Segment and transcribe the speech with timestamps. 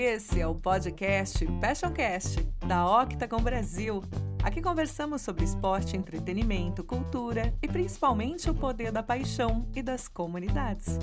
[0.00, 4.00] Esse é o podcast Passioncast, da Octagon Brasil.
[4.44, 11.00] Aqui conversamos sobre esporte, entretenimento, cultura e principalmente o poder da paixão e das comunidades.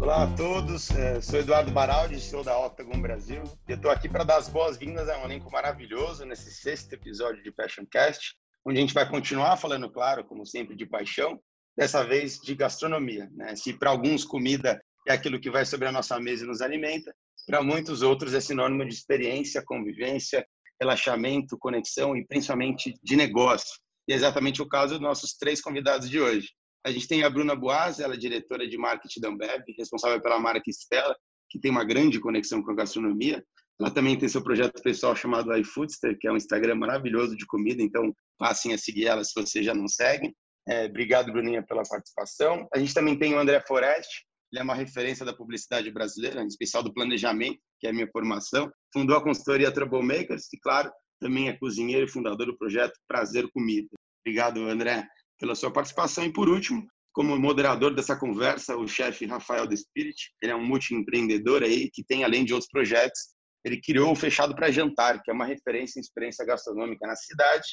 [0.00, 4.24] Olá a todos, é, sou Eduardo Baraldi, sou da Octagon Brasil e estou aqui para
[4.24, 8.34] dar as boas-vindas a um elenco maravilhoso nesse sexto episódio de Passioncast,
[8.66, 11.40] onde a gente vai continuar falando, claro, como sempre, de paixão,
[11.76, 13.30] dessa vez de gastronomia.
[13.34, 13.54] Né?
[13.54, 17.14] Se para alguns comida é aquilo que vai sobre a nossa mesa e nos alimenta,
[17.46, 20.44] para muitos outros é sinônimo de experiência, convivência,
[20.80, 23.78] relaxamento, conexão e principalmente de negócio.
[24.08, 26.50] E é exatamente o caso dos nossos três convidados de hoje.
[26.84, 30.38] A gente tem a Bruna Boaz, ela é diretora de marketing da Ambev, responsável pela
[30.38, 31.16] marca Stella,
[31.50, 33.44] que tem uma grande conexão com a gastronomia.
[33.78, 37.82] Ela também tem seu projeto pessoal chamado iFoodster, que é um Instagram maravilhoso de comida,
[37.82, 40.34] então passem a seguir ela se você já não segue.
[40.68, 42.68] É, obrigado, Bruninha, pela participação.
[42.74, 46.46] A gente também tem o André Forest, ele é uma referência da publicidade brasileira, em
[46.46, 48.70] especial do planejamento, que é a minha formação.
[48.92, 53.88] Fundou a consultoria Troublemakers e, claro, também é cozinheiro e fundador do projeto Prazer Comida.
[54.24, 55.06] Obrigado, André,
[55.38, 56.24] pela sua participação.
[56.24, 60.32] E, por último, como moderador dessa conversa, o chefe Rafael The Spirit.
[60.42, 64.54] Ele é um multiempreendedor aí que tem, além de outros projetos, ele criou o Fechado
[64.54, 67.66] para Jantar, que é uma referência em experiência gastronômica na cidade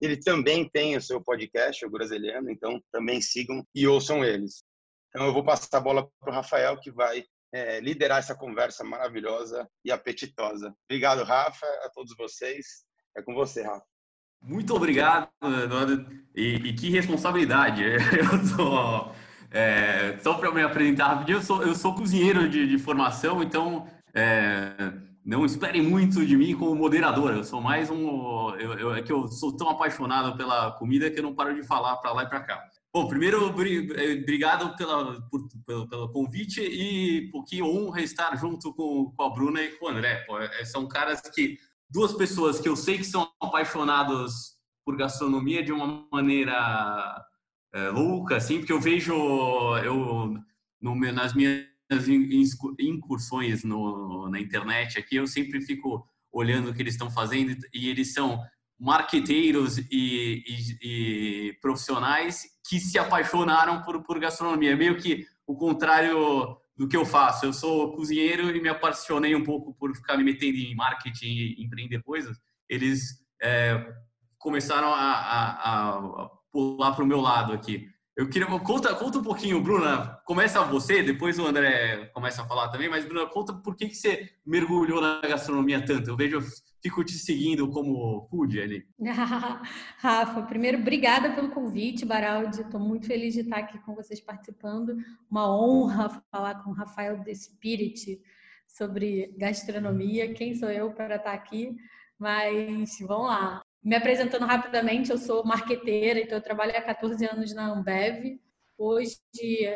[0.00, 4.62] ele também tem o seu podcast, o Brasiliano, então também sigam e ouçam eles.
[5.08, 8.84] Então eu vou passar a bola para o Rafael, que vai é, liderar essa conversa
[8.84, 10.74] maravilhosa e apetitosa.
[10.88, 12.84] Obrigado, Rafa, a todos vocês.
[13.16, 13.84] É com você, Rafa.
[14.42, 16.06] Muito obrigado, Eduardo.
[16.34, 17.82] E, e que responsabilidade.
[17.84, 19.14] Eu sou.
[19.50, 23.84] É, só para me apresentar rapidinho, eu sou, eu sou cozinheiro de, de formação, então
[24.14, 24.92] é,
[25.24, 27.32] não esperem muito de mim como moderador.
[27.32, 28.54] Eu sou mais um.
[28.56, 31.62] Eu, eu, é que eu sou tão apaixonado pela comida que eu não paro de
[31.62, 32.64] falar para lá e para cá.
[32.92, 38.74] Bom, primeiro, eh, obrigado pela, por, pelo, pelo, convite e por que honra estar junto
[38.74, 40.24] com, com a Bruna e com o André.
[40.26, 41.58] Pô, é, são caras que.
[41.92, 44.54] Duas pessoas que eu sei que são apaixonados
[44.84, 47.24] por gastronomia de uma maneira
[47.72, 49.12] é, louca, assim, porque eu vejo
[49.78, 50.36] eu
[50.80, 51.69] no, nas minhas
[52.78, 57.88] incursões no, na internet aqui, eu sempre fico olhando o que eles estão fazendo e
[57.88, 58.40] eles são
[58.78, 64.76] marqueteiros e, e, e, profissionais que se apaixonaram por, por gastronomia.
[64.76, 67.44] Meio que o contrário do que eu faço.
[67.44, 71.62] Eu sou cozinheiro e me apaixonei um pouco por ficar me metendo em marketing e
[71.62, 72.38] empreender coisas.
[72.66, 73.86] Eles é,
[74.38, 77.86] começaram a, a, a pular para o meu lado aqui.
[78.20, 80.20] Eu queria conta, conta um pouquinho, Bruna.
[80.26, 82.86] Começa você, depois o André começa a falar também.
[82.86, 86.10] Mas Bruna, conta por que, que você mergulhou na gastronomia tanto.
[86.10, 86.38] Eu vejo,
[86.82, 88.86] fico te seguindo como food ali.
[89.96, 92.60] Rafa, primeiro, obrigada pelo convite, Baraldi.
[92.60, 94.98] Estou muito feliz de estar aqui com vocês participando.
[95.30, 98.20] Uma honra falar com o Rafael The Spirit
[98.68, 100.34] sobre gastronomia.
[100.34, 101.74] Quem sou eu para estar aqui?
[102.18, 103.62] Mas vamos lá.
[103.82, 108.38] Me apresentando rapidamente, eu sou marqueteira, então eu trabalho há 14 anos na Ambev.
[108.76, 109.16] Hoje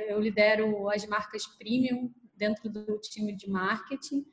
[0.09, 4.27] eu lidero as marcas premium dentro do time de marketing.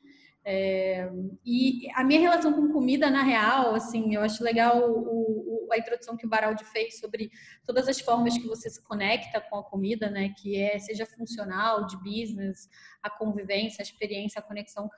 [0.44, 1.08] É,
[1.44, 5.78] e a minha relação com comida, na real, assim, eu acho legal o, o, a
[5.78, 7.30] introdução que o Baraldi fez sobre
[7.64, 10.34] todas as formas que você se conecta com a comida, né?
[10.36, 12.68] Que é seja funcional, de business,
[13.02, 14.88] a convivência, a experiência, a conexão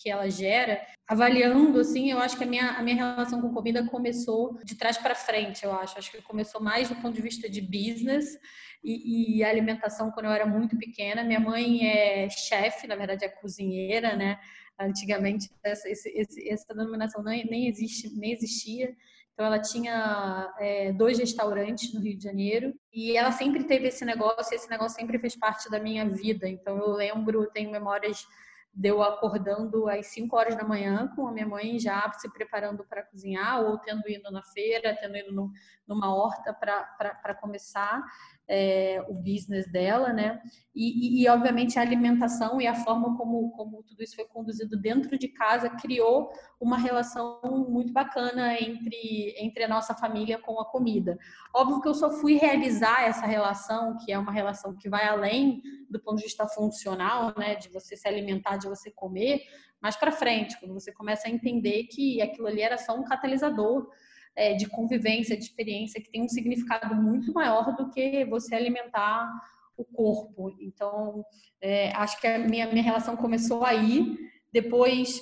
[0.00, 3.86] que ela gera, avaliando assim, eu acho que a minha, a minha relação com comida
[3.86, 5.98] começou de trás para frente, eu acho.
[5.98, 8.38] Acho que começou mais do ponto de vista de business
[8.82, 11.22] e, e alimentação quando eu era muito pequena.
[11.22, 14.38] Minha mãe é chefe, na verdade é cozinheira, né?
[14.80, 18.96] Antigamente essa, esse, essa denominação nem, nem, existe, nem existia.
[19.34, 24.04] Então, ela tinha é, dois restaurantes no Rio de Janeiro e ela sempre teve esse
[24.04, 26.48] negócio, e esse negócio sempre fez parte da minha vida.
[26.48, 28.26] Então, eu lembro, tenho memórias
[28.72, 33.02] deu acordando às 5 horas da manhã com a minha mãe já se preparando para
[33.02, 35.50] cozinhar ou tendo ido na feira, tendo ido no,
[35.86, 38.02] numa horta para começar
[38.52, 40.42] é, o business dela, né?
[40.74, 44.76] E, e, e, obviamente a alimentação e a forma como, como tudo isso foi conduzido
[44.76, 50.64] dentro de casa criou uma relação muito bacana entre, entre a nossa família com a
[50.64, 51.16] comida.
[51.54, 55.62] Óbvio que eu só fui realizar essa relação, que é uma relação que vai além
[55.88, 57.54] do ponto de vista funcional, né?
[57.54, 59.42] De você se alimentar, de você comer,
[59.80, 63.88] mais para frente, quando você começa a entender que aquilo ali era só um catalisador
[64.36, 69.28] é, de convivência, de experiência, que tem um significado muito maior do que você alimentar
[69.76, 70.54] o corpo.
[70.60, 71.24] Então,
[71.60, 74.16] é, acho que a minha, minha relação começou aí.
[74.52, 75.20] Depois,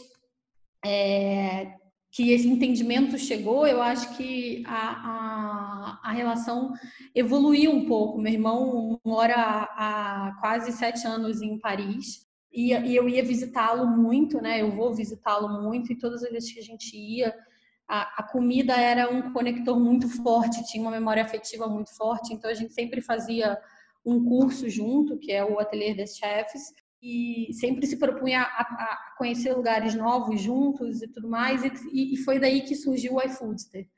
[0.85, 1.75] é,
[2.11, 6.73] que esse entendimento chegou, eu acho que a, a, a relação
[7.15, 8.19] evoluiu um pouco.
[8.19, 14.41] Meu irmão mora há, quase sete anos em Paris e, e eu ia visitá-lo muito,
[14.41, 14.63] né?
[14.63, 17.35] Eu vou visitá-lo muito e todas as vezes que a gente ia,
[17.89, 22.51] a, a, comida era um conector muito forte, tinha uma memória afetiva muito forte, então
[22.51, 23.59] a gente sempre fazia
[24.05, 29.15] um curso junto, que é o Ateliê des Chefs, e sempre se propunha a, a,
[29.17, 33.89] conhecer lugares novos juntos e tudo mais, e, e foi daí que surgiu o iFoodster,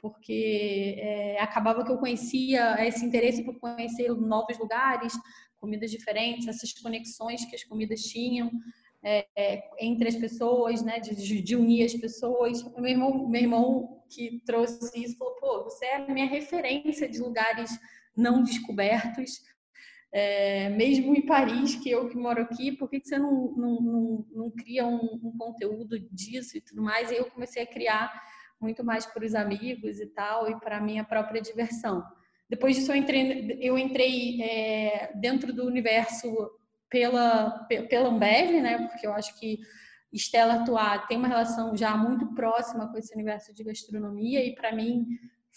[0.00, 5.14] porque é, acabava que eu conhecia esse interesse por conhecer novos lugares,
[5.56, 8.50] comidas diferentes, essas conexões que as comidas tinham
[9.02, 12.62] é, é, entre as pessoas, né, de, de, unir as pessoas.
[12.62, 17.08] O meu irmão, meu irmão que trouxe isso falou: pô, você é a minha referência
[17.08, 17.70] de lugares
[18.16, 19.40] não descobertos
[20.10, 24.26] é, mesmo em Paris, que eu que moro aqui, por que, você não, não, não,
[24.32, 27.10] não cria um, um, conteúdo disso e tudo mais?
[27.10, 28.10] E eu comecei a criar
[28.60, 32.02] muito mais para os amigos e tal, e para a minha própria diversão.
[32.48, 36.50] Depois disso, eu entrei, eu entrei é, dentro do universo
[36.90, 38.88] pela, pela Ambev, né?
[38.88, 39.58] Porque eu acho que
[40.12, 44.74] Estela Atuar tem uma relação já muito próxima com esse universo de gastronomia, e para
[44.74, 45.06] mim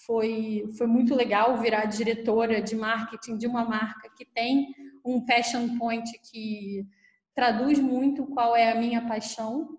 [0.06, 4.74] foi, foi muito legal virar diretora de marketing de uma marca que tem
[5.06, 6.86] um passion point que
[7.34, 9.78] traduz muito qual é a minha paixão.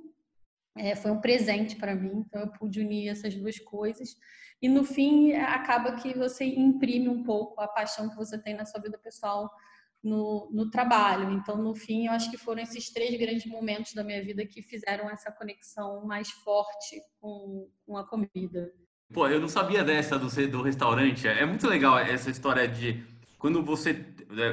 [0.75, 4.17] É, foi um presente para mim, então eu pude unir essas duas coisas.
[4.61, 8.65] E no fim, acaba que você imprime um pouco a paixão que você tem na
[8.65, 9.51] sua vida pessoal
[10.03, 11.31] no, no trabalho.
[11.33, 14.63] Então, no fim, eu acho que foram esses três grandes momentos da minha vida que
[14.63, 18.73] fizeram essa conexão mais forte com, com a comida.
[19.13, 21.29] Pô, eu não sabia dessa do, do restaurante.
[21.29, 23.05] É muito legal essa história de
[23.39, 24.05] quando você.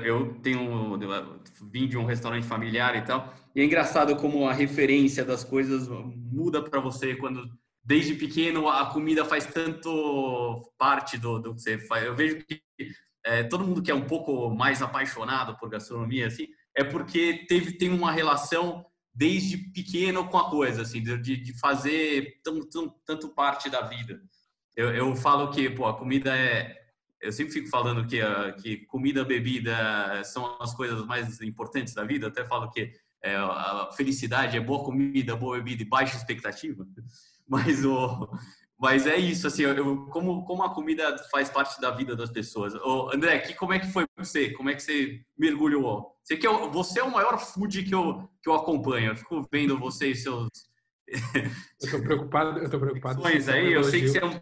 [0.03, 1.01] Eu tenho.
[1.01, 1.39] Eu
[1.71, 3.33] vim de um restaurante familiar e tal.
[3.55, 7.49] E é engraçado como a referência das coisas muda para você quando,
[7.83, 12.03] desde pequeno, a comida faz tanto parte do, do que você faz.
[12.03, 12.61] Eu vejo que
[13.25, 17.74] é, todo mundo que é um pouco mais apaixonado por gastronomia, assim, é porque teve,
[17.74, 23.30] tem uma relação desde pequeno com a coisa, assim, de, de fazer tão, tão, tanto
[23.30, 24.21] parte da vida.
[24.75, 26.77] Eu, eu falo que pô, a comida é.
[27.21, 32.06] Eu sempre fico falando que, a, que comida, bebida são as coisas mais importantes da
[32.06, 32.27] vida.
[32.27, 36.88] até falo que é, a felicidade é boa comida, boa bebida e baixa expectativa.
[37.45, 38.30] Mas, o,
[38.79, 42.73] mas é isso, assim, eu, como, como a comida faz parte da vida das pessoas.
[42.75, 44.51] Ô, André, que, como é que foi para você?
[44.51, 46.15] Como é que você mergulhou?
[46.23, 49.11] Você, que é, você é o maior food que eu, que eu acompanho.
[49.11, 50.47] Eu fico vendo você e seus.
[51.81, 53.21] Eu tô preocupado, eu tô preocupado.
[53.21, 54.39] Pois aí, eu sei que você é um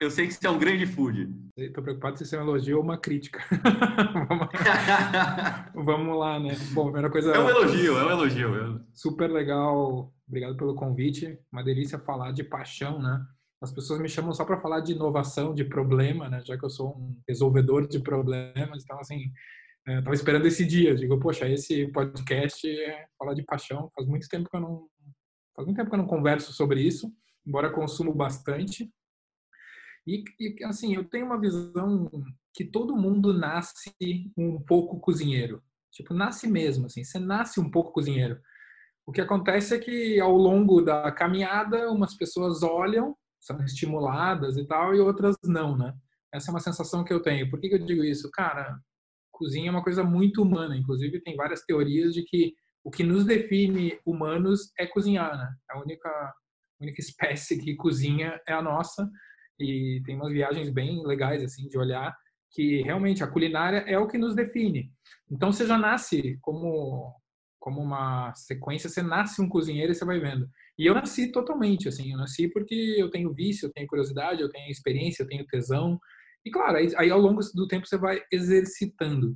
[0.00, 1.34] eu sei que você é um grande food.
[1.56, 3.42] Estou preocupado se isso é um elogio ou uma crítica.
[5.74, 6.54] Vamos lá, né?
[6.72, 7.32] Bom, primeira coisa.
[7.32, 8.84] É um elogio, é um elogio.
[8.92, 10.12] Super legal.
[10.28, 11.38] Obrigado pelo convite.
[11.50, 13.24] Uma delícia falar de paixão, né?
[13.64, 16.42] As pessoas me chamam só para falar de inovação, de problema, né?
[16.44, 18.84] Já que eu sou um resolvedor de problemas.
[18.84, 19.32] Então, assim,
[19.88, 20.90] é, esperando esse dia.
[20.90, 23.90] Eu digo, poxa, esse podcast é falar de paixão.
[23.94, 24.86] Faz muito tempo que eu não,
[25.56, 27.10] faz muito tempo que eu não converso sobre isso,
[27.46, 28.92] embora consumo bastante.
[30.06, 32.10] E, e, assim, eu tenho uma visão
[32.52, 33.94] que todo mundo nasce
[34.36, 35.62] um pouco cozinheiro.
[35.90, 38.38] Tipo, nasce mesmo, assim, você nasce um pouco cozinheiro.
[39.06, 44.66] O que acontece é que ao longo da caminhada, umas pessoas olham, são estimuladas e
[44.66, 45.94] tal, e outras não, né?
[46.32, 47.48] Essa é uma sensação que eu tenho.
[47.50, 48.30] Por que, que eu digo isso?
[48.32, 48.78] Cara,
[49.30, 50.76] cozinha é uma coisa muito humana.
[50.76, 55.54] Inclusive, tem várias teorias de que o que nos define humanos é cozinhar, né?
[55.70, 56.34] A única, a
[56.80, 59.08] única espécie que cozinha é a nossa
[59.60, 62.16] e tem umas viagens bem legais assim de olhar
[62.50, 64.90] que realmente a culinária é o que nos define.
[65.30, 67.14] Então você já nasce como
[67.64, 70.46] como uma sequência, você nasce um cozinheiro e você vai vendo.
[70.78, 74.50] E eu nasci totalmente assim, eu nasci porque eu tenho vício, eu tenho curiosidade, eu
[74.50, 75.98] tenho experiência, eu tenho tesão.
[76.44, 79.34] E claro, aí, aí ao longo do tempo você vai exercitando.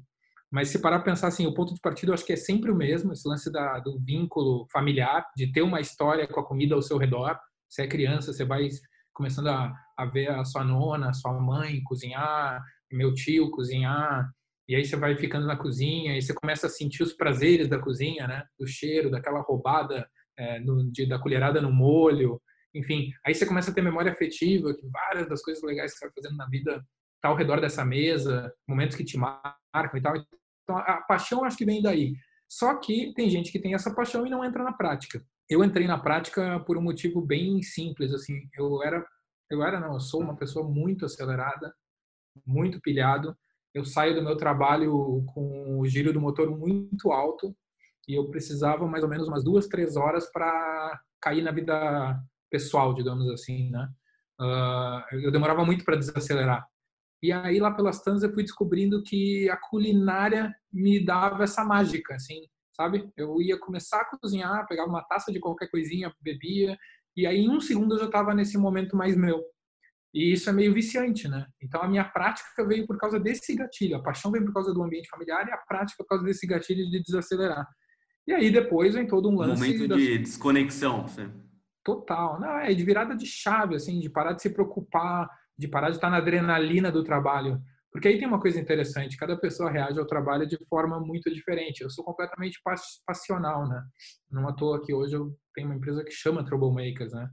[0.53, 2.71] Mas se parar para pensar assim, o ponto de partida eu acho que é sempre
[2.71, 6.75] o mesmo, esse lance da, do vínculo familiar, de ter uma história com a comida
[6.75, 7.35] ao seu redor.
[7.67, 8.69] Você é criança, você vai
[9.15, 14.31] começando a, a ver a sua nona, a sua mãe cozinhar, meu tio cozinhar,
[14.69, 17.79] e aí você vai ficando na cozinha e você começa a sentir os prazeres da
[17.79, 18.45] cozinha, né?
[18.59, 22.41] Do cheiro, daquela roubada é, no, de, da colherada no molho,
[22.75, 23.11] enfim.
[23.27, 26.15] Aí você começa a ter memória afetiva, que várias das coisas legais que você vai
[26.15, 26.85] fazendo na vida
[27.21, 30.15] tá ao redor dessa mesa, momentos que te marcam e tal.
[30.17, 32.15] Então a paixão acho que vem daí.
[32.49, 35.87] Só que tem gente que tem essa paixão e não entra na prática eu entrei
[35.87, 39.05] na prática por um motivo bem simples, assim, eu era,
[39.51, 41.75] eu era não, eu sou uma pessoa muito acelerada,
[42.47, 43.37] muito pilhado,
[43.75, 47.55] eu saio do meu trabalho com o giro do motor muito alto
[48.07, 52.19] e eu precisava mais ou menos umas duas, três horas para cair na vida
[52.51, 53.89] pessoal, digamos assim, né?
[54.41, 56.67] Uh, eu demorava muito para desacelerar.
[57.23, 62.15] E aí lá pelas tantas eu fui descobrindo que a culinária me dava essa mágica,
[62.15, 63.11] assim, sabe?
[63.17, 66.79] Eu ia começar a cozinhar, pegava uma taça de qualquer coisinha, bebia,
[67.17, 69.43] e aí em um segundo eu já estava nesse momento mais meu.
[70.15, 71.47] E isso é meio viciante, né?
[71.63, 74.83] Então a minha prática veio por causa desse gatilho, a paixão veio por causa do
[74.83, 77.67] ambiente familiar e a prática por causa desse gatilho de desacelerar.
[78.27, 79.63] E aí depois vem todo um lance.
[79.63, 81.07] Momento de desconexão.
[81.09, 81.33] Sim.
[81.85, 82.39] Total.
[82.39, 85.97] Não, é de virada de chave, assim, de parar de se preocupar, de parar de
[85.97, 87.61] estar na adrenalina do trabalho.
[87.91, 91.81] Porque aí tem uma coisa interessante, cada pessoa reage ao trabalho de forma muito diferente.
[91.81, 92.61] Eu sou completamente
[93.07, 93.83] passional, né?
[94.31, 97.29] Não à toa que hoje eu tenho uma empresa que chama Troublemakers, né?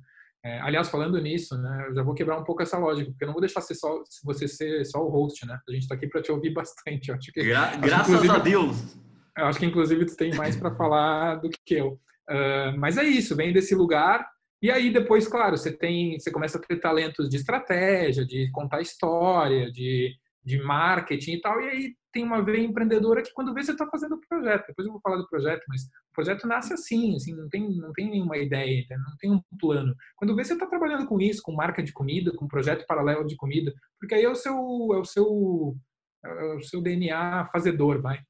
[0.46, 3.28] É, aliás, falando nisso, né, eu já vou quebrar um pouco essa lógica, porque eu
[3.28, 5.60] não vou deixar ser só, você ser só o host, né?
[5.68, 7.12] A gente está aqui para te ouvir bastante.
[7.12, 8.96] acho que, Gra acho graças a Deus!
[9.38, 12.00] Eu acho que, inclusive, tu tem mais para falar do que eu.
[12.30, 14.26] Uh, mas é isso, vem desse lugar
[14.66, 18.82] e aí depois, claro, você tem, você começa a ter talentos de estratégia, de contar
[18.82, 21.62] história, de, de marketing e tal.
[21.62, 24.68] E aí tem uma veia empreendedora que quando vê você está fazendo o projeto.
[24.68, 27.92] Depois eu vou falar do projeto, mas o projeto nasce assim, assim, não tem, não
[27.92, 29.94] tem nenhuma ideia, não tem um plano.
[30.16, 33.36] Quando vê você está trabalhando com isso, com marca de comida, com projeto paralelo de
[33.36, 34.56] comida, porque aí é o seu,
[34.94, 35.76] é o seu,
[36.24, 38.22] é o seu DNA fazedor, vai.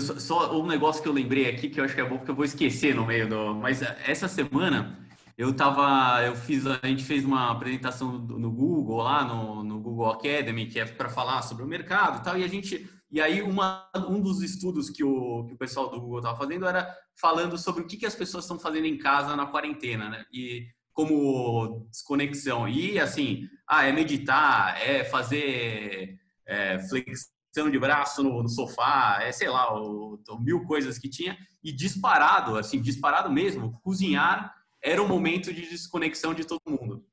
[0.00, 2.34] Só, um negócio que eu lembrei aqui que eu acho que é bom porque eu
[2.34, 3.54] vou esquecer no meio do.
[3.54, 4.98] Mas essa semana
[5.38, 10.10] eu tava, eu fiz, a gente fez uma apresentação no Google lá no, no Google
[10.10, 13.42] Academy que é para falar sobre o mercado e tal, e a gente, e aí
[13.42, 17.58] uma, um dos estudos que o, que o pessoal do Google estava fazendo era falando
[17.58, 20.24] sobre o que, que as pessoas estão fazendo em casa na quarentena, né?
[20.32, 28.42] E como desconexão e assim, ah, é meditar, é fazer é, flexão de braço no,
[28.42, 33.30] no, sofá, é sei lá, o, o, mil coisas que tinha e disparado, assim, disparado
[33.30, 37.04] mesmo, cozinhar era um momento de desconexão de todo mundo.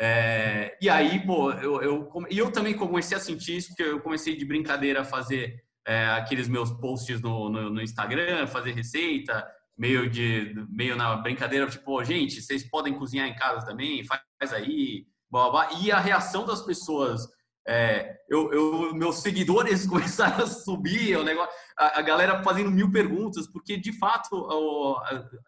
[0.00, 4.36] É, e aí, pô, eu, eu, eu também comecei a sentir isso, porque eu comecei
[4.36, 9.46] de brincadeira a fazer é, aqueles meus posts no, no, no, Instagram, fazer receita,
[9.76, 15.06] meio de meio na brincadeira, tipo, gente, vocês podem cozinhar em casa também, faz aí,
[15.30, 15.80] blá, blá, blá.
[15.80, 17.22] e a reação das pessoas
[17.66, 22.90] é, eu, eu, meus seguidores começaram a subir, o negócio, a, a, galera fazendo mil
[22.90, 24.96] perguntas, porque de fato, o,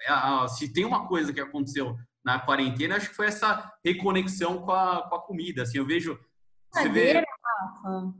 [0.08, 1.94] a, a, se tem uma coisa que aconteceu
[2.26, 5.62] na quarentena, acho que foi essa reconexão com a, com a comida.
[5.62, 6.18] Assim, eu vejo.
[6.72, 7.12] Você vê...
[7.12, 8.12] Rafa.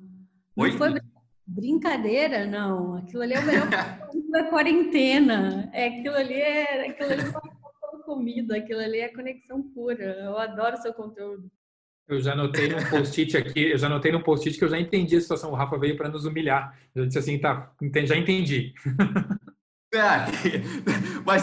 [0.57, 0.95] Não foi
[1.45, 2.95] brincadeira, não.
[2.95, 3.69] Aquilo ali é o melhor
[4.31, 5.69] da quarentena.
[5.73, 10.05] É aquilo ali é aquilo ali é comida, aquilo ali é conexão pura.
[10.05, 11.51] Eu adoro seu conteúdo.
[12.07, 15.17] Eu já notei um post-it aqui, eu já notei no post-it que eu já entendi
[15.17, 15.51] a situação.
[15.51, 16.79] O Rafa veio para nos humilhar.
[16.95, 18.73] Eu disse assim, tá, já entendi.
[19.95, 20.27] É,
[21.25, 21.43] mas,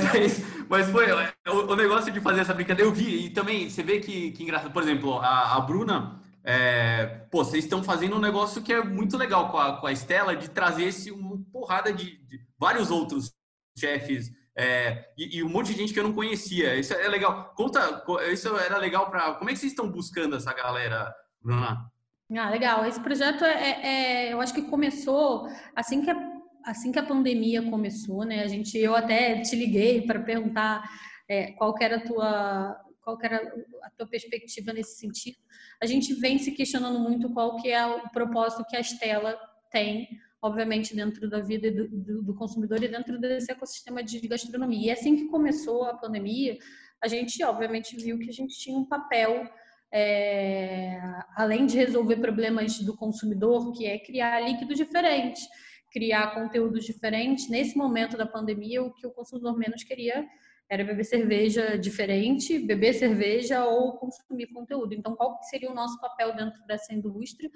[0.70, 1.08] mas foi
[1.48, 2.90] o, negócio de fazer essa brincadeira.
[2.90, 4.72] Eu vi, e também você vê que, que engraçado.
[4.72, 9.18] Por exemplo, a, a Bruna, é, pô, vocês estão fazendo um negócio que é muito
[9.18, 13.34] legal com a, com a Estela, de trazer esse, uma porrada de, de vários outros
[13.78, 16.76] chefes é, e, e, um monte de gente que eu não conhecia.
[16.76, 17.54] Isso é legal.
[17.56, 19.34] Conta, isso era legal para.
[19.36, 21.92] Como é que vocês estão buscando essa galera, Bruna?
[22.36, 22.86] Ah, legal.
[22.86, 26.33] Esse projeto é, é, é eu acho que começou assim que a,
[26.64, 28.44] assim que a pandemia começou, né?
[28.44, 30.84] A gente, eu até te liguei para perguntar
[31.28, 33.38] é, qual era a tua qual era
[33.84, 35.38] a tua perspectiva nesse sentido.
[35.82, 39.38] A gente vem se questionando muito qual que é o propósito que a Estela
[39.70, 40.08] tem
[40.44, 44.88] obviamente, dentro da vida do, do, do, consumidor e dentro desse ecossistema de gastronomia.
[44.88, 46.58] E assim que começou a pandemia,
[47.02, 49.50] a gente, obviamente, viu que a gente tinha um papel,
[49.90, 51.00] é,
[51.38, 55.48] além de resolver problemas do consumidor, que é criar líquidos diferentes,
[55.94, 57.48] criar conteúdos diferentes.
[57.48, 60.28] Nesse momento da pandemia, o que o consumidor menos queria
[60.70, 64.94] era beber cerveja diferente, beber cerveja ou consumir conteúdo.
[64.94, 67.50] Então, qual seria o nosso papel dentro dessa indústria?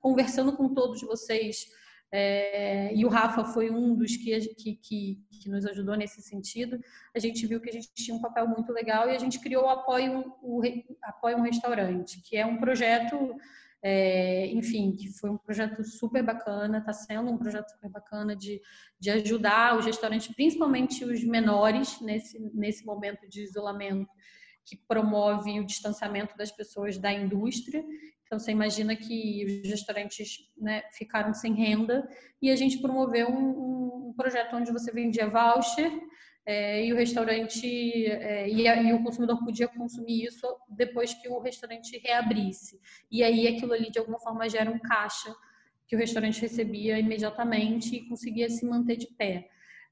[0.00, 1.68] Conversando com todos vocês
[2.16, 6.78] é, e o Rafa foi um dos que, que, que, que, nos ajudou nesse sentido.
[7.12, 9.64] A gente viu que a gente tinha um papel muito legal e a gente criou
[9.64, 10.62] o Apoio, o,
[11.02, 13.34] Apoio um Restaurante, que é um projeto,
[13.86, 18.58] é, enfim, que foi um projeto super bacana, está sendo um projeto super bacana de,
[18.98, 24.08] de ajudar os restaurantes, principalmente os menores, nesse, nesse momento de isolamento,
[24.64, 27.84] que promove o distanciamento das pessoas da indústria.
[28.24, 32.08] Então, você imagina que os restaurantes né, ficaram sem renda
[32.40, 35.92] e a gente promoveu um, um projeto onde você vendia voucher
[36.46, 41.28] é, e o restaurante é, e, a, e, o consumidor podia consumir isso depois que
[41.28, 42.78] o restaurante reabrisse.
[43.10, 45.34] E aí aquilo ali de alguma forma gera um caixa
[45.86, 49.48] que o restaurante recebia imediatamente e conseguia se manter de pé.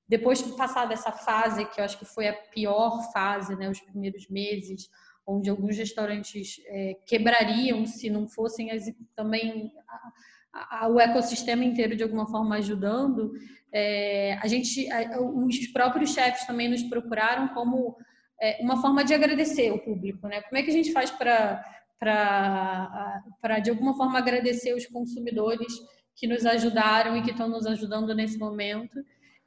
[0.07, 3.81] Depois de passar dessa fase, que eu acho que foi a pior fase, né, os
[3.81, 4.91] primeiros meses,
[5.27, 9.73] onde alguns restaurantes é, quebrariam se não fossem as, também
[10.53, 13.33] a, a, o ecossistema inteiro de alguma forma ajudando.
[13.73, 17.97] É, a gente, a, os próprios chefes também nos procuraram como
[18.41, 20.43] é, uma forma de agradecer o público, né?
[20.43, 21.65] Como é que a gente faz para
[22.03, 25.73] para de alguma forma agradecer os consumidores
[26.17, 28.99] que nos ajudaram e que estão nos ajudando nesse momento.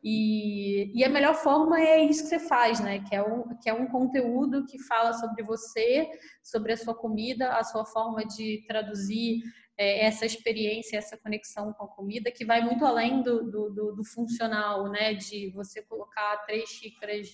[0.01, 3.03] E, e, a melhor forma é isso que você faz, né?
[3.09, 6.07] Que é, um, que é um conteúdo que fala sobre você,
[6.43, 9.41] sobre a sua comida, a sua forma de traduzir
[9.77, 14.03] é, essa experiência, essa conexão com a comida, que vai muito além do, do, do,
[14.05, 15.13] funcional, né?
[15.13, 17.27] De você colocar três xícaras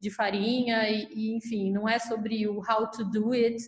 [0.00, 3.62] de farinha e, e, enfim, não é sobre o how to do it,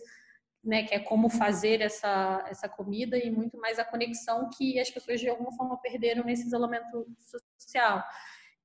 [0.63, 0.83] né?
[0.83, 5.19] Que é como fazer essa, essa comida e muito mais a conexão que as pessoas
[5.19, 7.07] de alguma forma perderam nesse isolamento
[7.57, 8.03] social.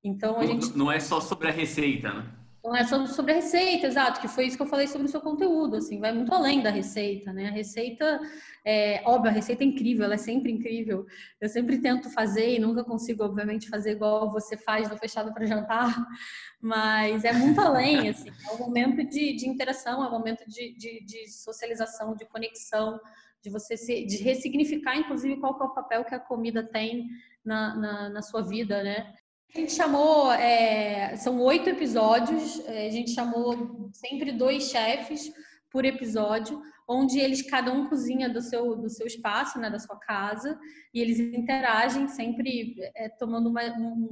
[0.05, 0.77] Então a gente.
[0.77, 2.46] Não é só sobre a receita, né?
[2.67, 5.21] Não é sobre a receita, exato, que foi isso que eu falei sobre o seu
[5.21, 7.47] conteúdo, assim, vai muito além da receita, né?
[7.47, 8.21] A receita,
[8.65, 11.07] é, óbvio, a receita é incrível, ela é sempre incrível.
[11.41, 15.47] Eu sempre tento fazer e nunca consigo, obviamente, fazer igual você faz no Fechado para
[15.47, 15.95] Jantar,
[16.61, 20.77] mas é muito além, assim, é um momento de, de interação, é um momento de,
[20.77, 22.99] de, de socialização, de conexão,
[23.45, 27.07] de você se, de ressignificar, inclusive, qual é o papel que a comida tem
[27.45, 29.15] na, na, na sua vida, né?
[29.55, 35.33] A gente chamou, é, são oito episódios, é, a gente chamou sempre dois chefes
[35.71, 39.99] por episódio, onde eles cada um cozinha do seu, do seu espaço, né, da sua
[39.99, 40.59] casa,
[40.93, 43.63] e eles interagem sempre é, tomando uma,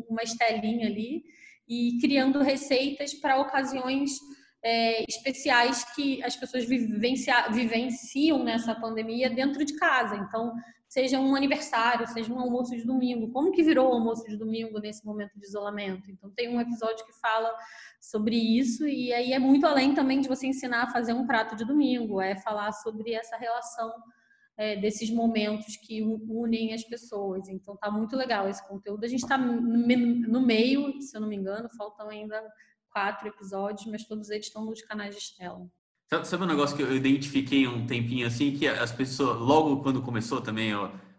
[0.09, 1.23] uma estelinha ali
[1.69, 4.13] e criando receitas para ocasiões
[4.63, 10.17] é, especiais que as pessoas vivencia, vivenciam nessa pandemia dentro de casa.
[10.17, 10.53] Então,
[10.95, 13.33] seja um aniversário, seja um almoço de domingo.
[13.33, 16.09] Como que virou o almoço de domingo nesse momento de isolamento?
[16.09, 17.53] Então tem um episódio que fala
[18.01, 21.57] sobre isso e aí é muito além também de você ensinar a fazer um prato
[21.57, 23.93] de domingo, é falar sobre essa relação
[24.57, 27.49] é, desses momentos que unem as pessoas.
[27.49, 29.05] Então tá muito legal esse conteúdo.
[29.05, 32.41] A gente está no meio, se eu não me engano, faltam ainda
[32.93, 35.69] quatro episódios, mas todos eles estão nos canais de Estela.
[36.11, 40.41] Sabe, um negócio que eu identifiquei um tempinho assim, que as pessoas, logo quando começou
[40.41, 40.73] também,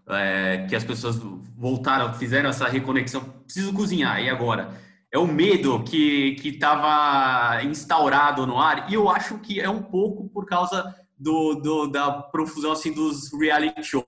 [0.07, 1.17] é, que as pessoas
[1.57, 4.79] voltaram, fizeram essa reconexão, preciso cozinhar, e agora?
[5.11, 10.29] É o medo que estava instaurado no ar, e eu acho que é um pouco
[10.29, 14.05] por causa do, do, da profusão assim, dos reality shows,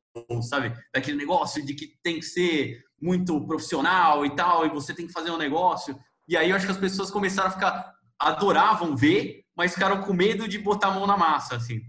[0.49, 0.73] sabe?
[0.93, 5.13] Daquele negócio de que tem que ser muito profissional e tal, e você tem que
[5.13, 5.97] fazer um negócio.
[6.27, 10.13] E aí eu acho que as pessoas começaram a ficar, adoravam ver, mas ficaram com
[10.13, 11.81] medo de botar a mão na massa, assim.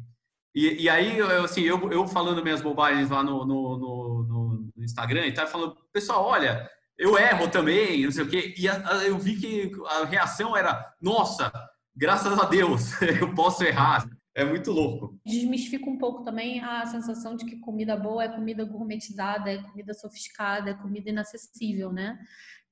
[0.55, 4.85] E, e aí, eu, assim, eu, eu falando minhas bobagens lá no, no, no, no
[4.85, 8.55] Instagram e tal, falando, pessoal, olha, eu erro também, não sei o quê.
[8.59, 11.53] E a, a, eu vi que a reação era, nossa,
[11.95, 14.09] graças a Deus, eu posso errar.
[14.35, 15.19] É muito louco.
[15.27, 19.93] Desmistifica um pouco também a sensação de que comida boa é comida gourmetizada, é comida
[19.93, 22.17] sofisticada, é comida inacessível, né?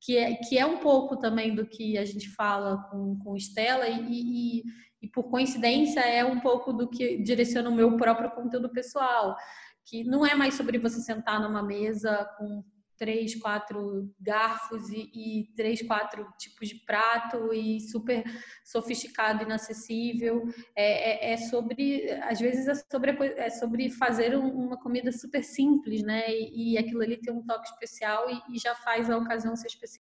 [0.00, 3.88] Que é, que é um pouco também do que a gente fala com, com Estela
[3.88, 4.64] e, e,
[5.06, 9.36] e por coincidência é um pouco do que direciona o meu próprio conteúdo pessoal,
[9.84, 12.64] que não é mais sobre você sentar numa mesa com
[12.98, 18.24] três, quatro garfos e, e, três, quatro tipos de prato e super
[18.64, 20.48] sofisticado, inacessível.
[20.74, 26.02] É, é, é sobre, às vezes, é sobre, é sobre fazer uma comida super simples,
[26.02, 26.24] né?
[26.30, 29.68] E, e aquilo ali tem um toque especial e, e já faz a ocasião ser
[29.68, 30.05] especial.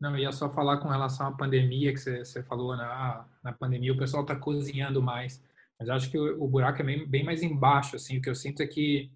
[0.00, 2.88] Não, ia só falar com relação à pandemia, que você, você falou, na, né?
[2.90, 5.42] ah, na pandemia o pessoal está cozinhando mais.
[5.78, 8.18] Mas acho que o, o buraco é bem, bem, mais embaixo, assim.
[8.18, 9.10] O que eu sinto é que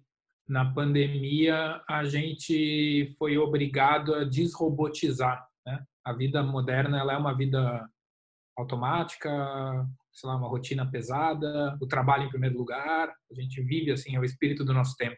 [0.47, 5.85] na pandemia a gente foi obrigado a desrobotizar, né?
[6.03, 7.87] A vida moderna, ela é uma vida
[8.57, 9.29] automática,
[10.11, 14.19] sei lá, uma rotina pesada, o trabalho em primeiro lugar, a gente vive, assim, é
[14.19, 15.17] o espírito do nosso tempo.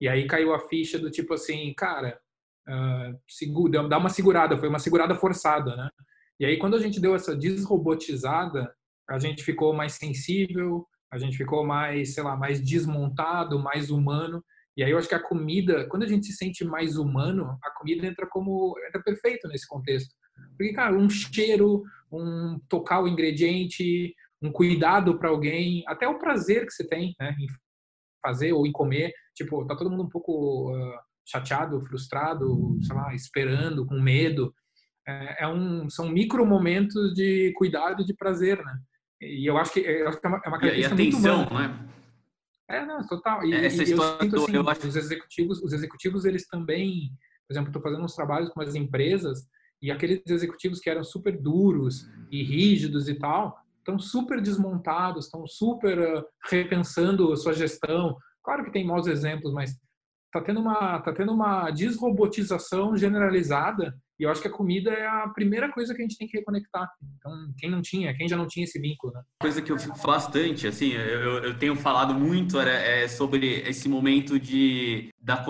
[0.00, 2.18] E aí caiu a ficha do tipo assim, cara,
[2.70, 5.88] uh, segura, dá uma segurada, foi uma segurada forçada, né?
[6.38, 8.72] E aí quando a gente deu essa desrobotizada,
[9.08, 14.42] a gente ficou mais sensível, a gente ficou mais, sei lá, mais desmontado, mais humano.
[14.76, 17.70] E aí eu acho que a comida, quando a gente se sente mais humano, a
[17.72, 20.14] comida entra como entra perfeito nesse contexto.
[20.56, 26.64] Porque cara, um cheiro, um tocar o ingrediente, um cuidado para alguém, até o prazer
[26.64, 27.46] que você tem, né, em
[28.22, 30.98] fazer ou em comer, tipo, tá todo mundo um pouco uh,
[31.30, 34.54] chateado, frustrado, sei lá, esperando, com medo.
[35.06, 38.78] É, é, um, são micro momentos de cuidado e de prazer, né?
[39.20, 41.36] E eu acho que, eu acho que é uma, é uma característica e, e atenção,
[41.38, 41.68] muito humana.
[41.68, 41.88] né?
[42.70, 43.44] É, não, total.
[43.44, 44.86] E, Essa e eu sinto assim, eu acho...
[44.86, 47.10] os executivos, os executivos eles também,
[47.46, 49.46] por exemplo, estou fazendo uns trabalhos com as empresas
[49.82, 55.46] e aqueles executivos que eram super duros e rígidos e tal, estão super desmontados, estão
[55.46, 58.16] super uh, repensando a sua gestão.
[58.42, 59.76] Claro que tem maus exemplos, mas
[60.30, 65.06] está tendo uma tá tendo uma desrobotização generalizada e eu acho que a comida é
[65.06, 66.86] a primeira coisa que a gente tem que reconectar.
[67.16, 69.22] Então, quem não tinha, quem já não tinha esse vínculo, né?
[69.40, 74.38] Coisa que eu fico bastante, assim, eu, eu tenho falado muito é, sobre esse momento
[74.38, 75.42] de da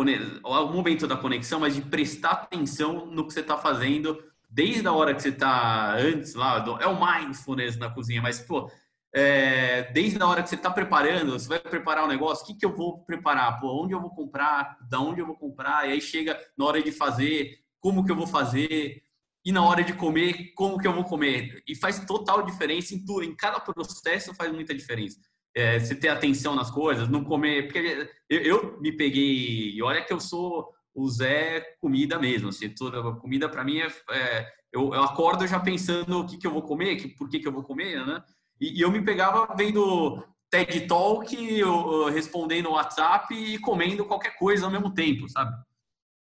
[0.44, 4.92] o momento da conexão, mas de prestar atenção no que você está fazendo desde a
[4.92, 8.70] hora que você está antes lá, é o mindfulness na cozinha, mas pô,
[9.12, 12.46] é, desde a hora que você está preparando, você vai preparar o um negócio, o
[12.46, 13.60] que, que eu vou preparar?
[13.60, 14.78] Pô, onde eu vou comprar?
[14.88, 15.88] Da onde eu vou comprar?
[15.88, 19.02] E aí chega na hora de fazer, como que eu vou fazer?
[19.44, 21.62] E na hora de comer, como que eu vou comer?
[21.66, 25.18] E faz total diferença em tudo, em cada processo faz muita diferença.
[25.56, 27.64] É, você ter atenção nas coisas, não comer.
[27.64, 32.50] Porque eu, eu, me peguei, e olha que eu sou o Zé comida mesmo.
[32.50, 33.86] Assim, toda comida para mim é.
[34.10, 37.40] é eu, eu, acordo já pensando o que, que eu vou comer, que, por que,
[37.40, 38.22] que eu vou comer, né?
[38.60, 44.66] E, e eu me pegava vendo TED Talk, eu, respondendo WhatsApp e comendo qualquer coisa
[44.66, 45.56] ao mesmo tempo, sabe?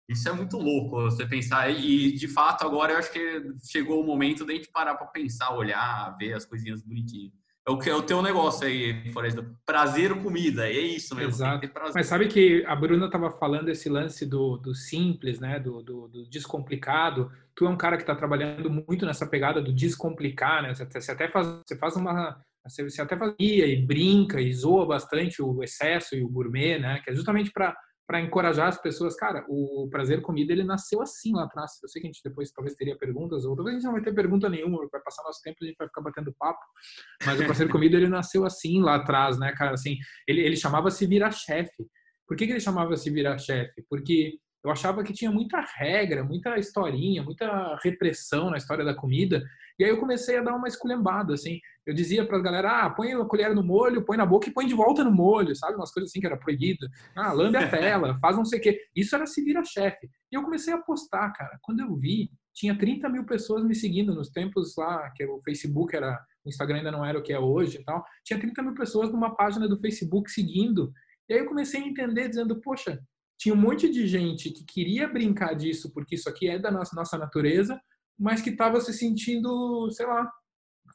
[0.09, 1.69] Isso é muito louco você pensar.
[1.69, 5.53] E, de fato, agora eu acho que chegou o momento da gente parar para pensar,
[5.53, 7.33] olhar, ver as coisinhas bonitinhas.
[7.67, 9.45] É o que é o teu negócio aí, Floresta.
[9.65, 11.31] Prazer comida, é isso mesmo.
[11.31, 11.69] Exato.
[11.93, 15.59] Mas sabe que a Bruna estava falando esse lance do, do simples, né?
[15.59, 17.29] Do, do, do, descomplicado.
[17.53, 20.73] Tu é um cara que está trabalhando muito nessa pegada do descomplicar, né?
[20.73, 25.63] Você até faz, você faz uma você até fazia e brinca e zoa bastante o
[25.63, 27.01] excesso e o gourmet, né?
[27.03, 27.75] Que é justamente para
[28.07, 29.15] para encorajar as pessoas.
[29.15, 31.71] Cara, o Prazer Comida, ele nasceu assim lá atrás.
[31.83, 34.01] Eu sei que a gente depois talvez teria perguntas, ou talvez a gente não vai
[34.01, 36.63] ter pergunta nenhuma, vai passar nosso tempo, a gente vai ficar batendo papo.
[37.25, 39.73] Mas o Prazer Comida, ele nasceu assim lá atrás, né, cara?
[39.73, 41.85] Assim, ele, ele chamava-se Virar Chefe.
[42.25, 43.83] Por que, que ele chamava-se Virar Chefe?
[43.89, 49.43] Porque eu achava que tinha muita regra, muita historinha, muita repressão na história da comida.
[49.79, 51.59] E aí eu comecei a dar uma esculhambada, assim.
[51.85, 54.53] Eu dizia para a galera, ah, põe a colher no molho, põe na boca e
[54.53, 55.75] põe de volta no molho, sabe?
[55.75, 56.87] Umas coisas assim que era proibido.
[57.15, 58.81] Ah, lambe a tela, faz não sei o quê.
[58.95, 60.09] Isso era se vira chefe.
[60.31, 61.57] E eu comecei a postar, cara.
[61.61, 65.95] Quando eu vi, tinha 30 mil pessoas me seguindo nos tempos lá, que o Facebook
[65.95, 68.03] era, o Instagram ainda não era o que é hoje e tal.
[68.23, 70.91] Tinha 30 mil pessoas numa página do Facebook seguindo.
[71.29, 72.99] E aí eu comecei a entender, dizendo, poxa,
[73.37, 77.17] tinha um monte de gente que queria brincar disso, porque isso aqui é da nossa,
[77.17, 77.79] natureza,
[78.17, 80.29] mas que estava se sentindo, sei lá,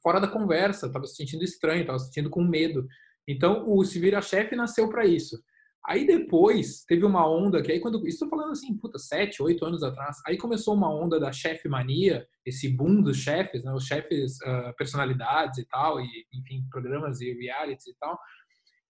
[0.03, 2.87] fora da conversa, estava se sentindo estranho, estava se sentindo com medo.
[3.29, 5.41] Então, o Se Vira Chefe nasceu para isso.
[5.85, 9.83] Aí depois teve uma onda que aí quando estou falando assim, puta, sete, oito anos
[9.83, 14.37] atrás, aí começou uma onda da chefe mania, esse boom dos chefes, né, os chefes
[14.43, 18.17] uh, personalidades e tal, e enfim, programas e realities e tal.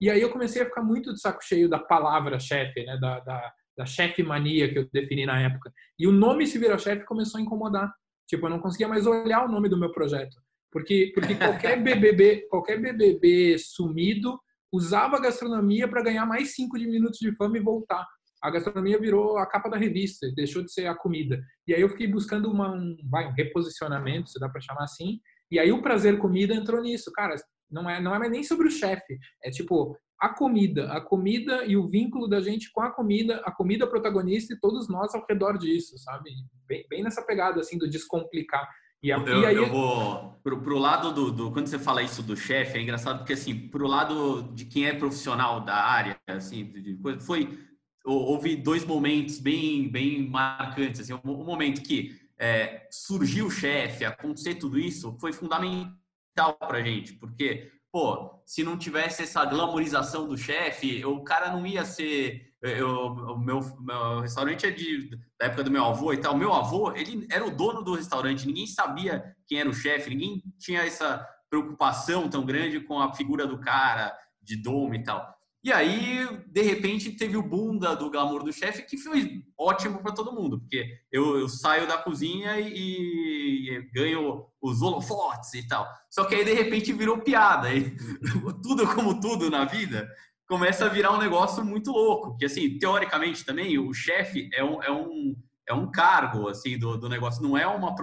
[0.02, 3.20] E aí eu comecei a ficar muito de saco cheio da palavra chefe, né, da,
[3.20, 5.72] da, da chefe mania que eu defini na época.
[5.96, 7.88] E o nome Se Vira Chefe começou a incomodar.
[8.28, 10.36] Tipo, eu não conseguia mais olhar o nome do meu projeto.
[10.72, 14.40] Porque, porque qualquer BBB, qualquer BBB sumido
[14.72, 18.04] usava a gastronomia para ganhar mais cinco minutos de fama e voltar.
[18.42, 21.40] A gastronomia virou a capa da revista, deixou de ser a comida.
[21.64, 25.20] E aí eu fiquei buscando uma, um, vai, um reposicionamento, se dá para chamar assim.
[25.48, 27.12] E aí o prazer comida entrou nisso.
[27.12, 27.36] Cara,
[27.72, 29.18] não é, não é nem sobre o chefe.
[29.42, 33.50] É tipo, a comida, a comida e o vínculo da gente com a comida, a
[33.50, 36.30] comida protagonista e todos nós ao redor disso, sabe?
[36.68, 38.68] Bem, bem nessa pegada assim do descomplicar.
[39.02, 39.56] E, a, eu, e aí...
[39.56, 43.18] eu vou pro, pro lado do, do, quando você fala isso do chefe, é engraçado
[43.18, 47.58] porque assim, pro lado de quem é profissional da área, assim, de, foi
[48.04, 54.04] houve dois momentos bem bem marcantes, assim, um, um momento que é, surgiu o chefe,
[54.04, 55.92] acontecer tudo isso, foi fundamental
[56.34, 61.84] para gente, porque pô, se não tivesse essa glamorização do chefe, o cara não ia
[61.84, 62.50] ser.
[62.62, 66.36] Eu, o meu, meu restaurante é de, da época do meu avô e tal.
[66.36, 70.42] Meu avô, ele era o dono do restaurante, ninguém sabia quem era o chefe, ninguém
[70.58, 75.28] tinha essa preocupação tão grande com a figura do cara, de domo e tal.
[75.64, 80.12] E aí, de repente, teve o boom do glamour do chefe, que foi ótimo para
[80.12, 85.86] todo mundo, porque eu, eu, saio da cozinha e, e, ganho os holofotes e tal.
[86.10, 87.72] Só que aí, de repente, virou piada.
[87.72, 87.96] E,
[88.60, 90.10] tudo como tudo na vida
[90.48, 92.36] começa a virar um negócio muito louco.
[92.36, 95.36] Que, assim, teoricamente também, o chefe é um, é um,
[95.68, 97.94] é um cargo, assim, do, do negócio, não é uma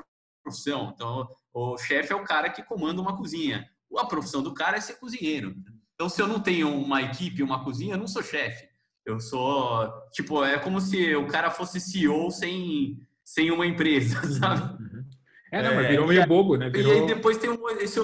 [0.42, 0.94] profissão.
[0.96, 3.70] Então, o chefe é o cara que comanda uma cozinha.
[3.98, 5.54] A profissão do cara é ser cozinheiro.
[6.00, 8.70] Então, se eu não tenho uma equipe, uma cozinha, eu não sou chefe.
[9.06, 14.82] Eu sou, tipo, é como se o cara fosse CEO sem, sem uma empresa, sabe?
[14.82, 15.06] Uhum.
[15.52, 16.70] É, não, mas virou meio bobo, né?
[16.70, 16.94] Virou...
[16.94, 18.00] E aí depois tem um, esse,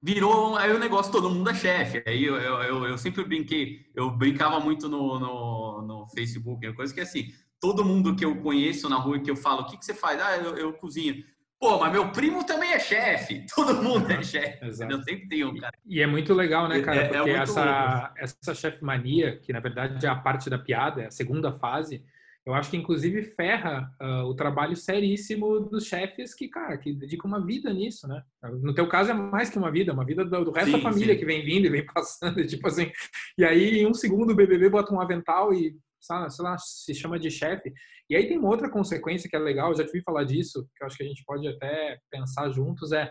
[0.00, 2.04] virou aí o negócio todo mundo é chefe.
[2.06, 7.00] Aí eu, eu, eu, sempre brinquei, eu brincava muito no, no, no Facebook, coisa que
[7.00, 9.94] assim, todo mundo que eu conheço na rua que eu falo, o que, que você
[9.94, 10.20] faz?
[10.20, 11.24] Ah, eu, eu cozinho.
[11.62, 13.46] Pô, mas meu primo também é chefe.
[13.54, 14.58] Todo mundo é chefe.
[14.64, 15.72] Eu sempre tenho um cara.
[15.86, 17.02] E é muito legal, né, cara?
[17.02, 20.58] É, é porque é essa, essa chefe mania, que na verdade é a parte da
[20.58, 22.04] piada, é a segunda fase,
[22.44, 27.28] eu acho que inclusive ferra uh, o trabalho seríssimo dos chefes que, cara, que dedicam
[27.28, 28.24] uma vida nisso, né?
[28.60, 30.82] No teu caso é mais que uma vida, uma vida do, do resto sim, da
[30.82, 31.20] família sim.
[31.20, 32.90] que vem vindo e vem passando, tipo assim.
[33.38, 37.18] E aí, em um segundo, o BBB bota um avental e, sei lá, se chama
[37.18, 37.72] de chefe.
[38.10, 40.68] E aí tem uma outra consequência que é legal, eu já te vi falar disso,
[40.76, 43.10] que eu acho que a gente pode até pensar juntos, é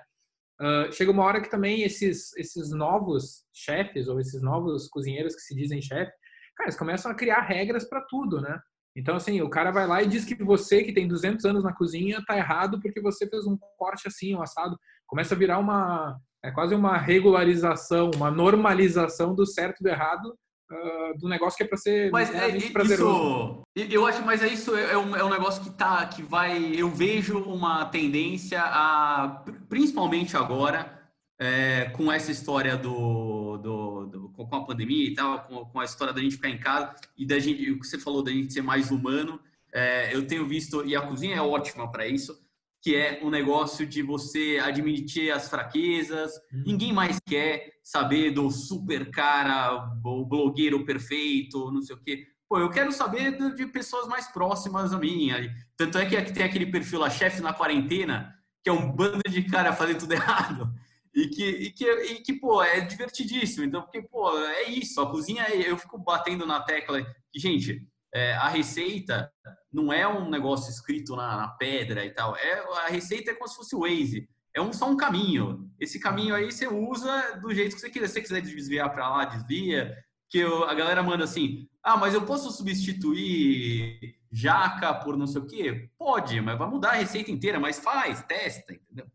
[0.62, 5.42] uh, chega uma hora que também esses, esses novos chefes ou esses novos cozinheiros que
[5.42, 6.12] se dizem chefe,
[6.56, 8.60] cara, eles começam a criar regras para tudo, né?
[8.96, 11.74] Então, assim, o cara vai lá e diz que você, que tem 200 anos na
[11.74, 14.78] cozinha, tá errado porque você fez um corte assim, um assado.
[15.08, 20.38] Começa a virar uma, é quase uma regularização, uma normalização do certo e do errado
[20.72, 23.62] uh, do negócio que é para ser mas é, prazeroso.
[23.76, 26.74] Isso, eu acho, mas é isso, é um, é um negócio que tá, que vai,
[26.76, 31.00] eu vejo uma tendência a, principalmente agora,
[31.40, 35.86] é, com essa história do, do, do, com a pandemia e tal, com, com, a
[35.86, 38.54] história da gente ficar em casa e da gente, o que você falou da gente
[38.54, 39.40] ser mais humano,
[39.74, 42.40] é, eu tenho visto e a cozinha é ótima para isso,
[42.82, 46.34] que é um negócio de você admitir as fraquezas.
[46.52, 46.64] Uhum.
[46.66, 52.26] Ninguém mais quer saber do super cara, o blogueiro perfeito, não sei o quê.
[52.50, 55.30] Pô, eu quero saber de pessoas mais próximas a mim.
[55.78, 59.44] Tanto é que tem aquele perfil lá, chefe na quarentena, que é um bando de
[59.44, 60.74] cara fazendo tudo errado.
[61.14, 63.66] E que, e que, e que, pô, é divertidíssimo.
[63.66, 65.00] Então, porque, pô, é isso.
[65.00, 67.06] A cozinha, eu fico batendo na tecla
[67.40, 69.32] gente, é, a receita
[69.72, 72.36] não é um negócio escrito na, na, pedra e tal.
[72.36, 74.28] É, a receita é como se fosse o Waze.
[74.54, 75.72] É um, só um caminho.
[75.80, 78.08] Esse caminho aí você usa do jeito que você quiser.
[78.08, 79.96] Se você quiser desviar para lá, desvia.
[80.30, 85.42] Que eu, a galera manda assim: ah, mas eu posso substituir jaca por não sei
[85.42, 85.90] o quê?
[85.98, 87.60] Pode, mas vai mudar a receita inteira.
[87.60, 89.06] Mas faz, testa, entendeu?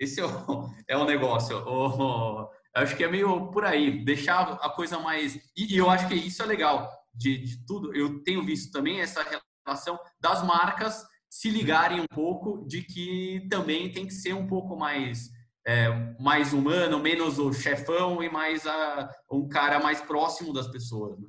[0.00, 1.58] Esse é o, é o negócio.
[1.66, 5.36] O, acho que é meio por aí, deixar a coisa mais.
[5.54, 7.94] E, e eu acho que isso é legal de, de, tudo.
[7.94, 9.22] Eu tenho visto também essa
[9.66, 14.76] relação das marcas se ligarem um pouco de que também tem que ser um pouco
[14.76, 15.36] mais.
[15.66, 21.18] É, mais humano, menos o chefão e mais a, um cara mais próximo das pessoas.
[21.18, 21.28] Né?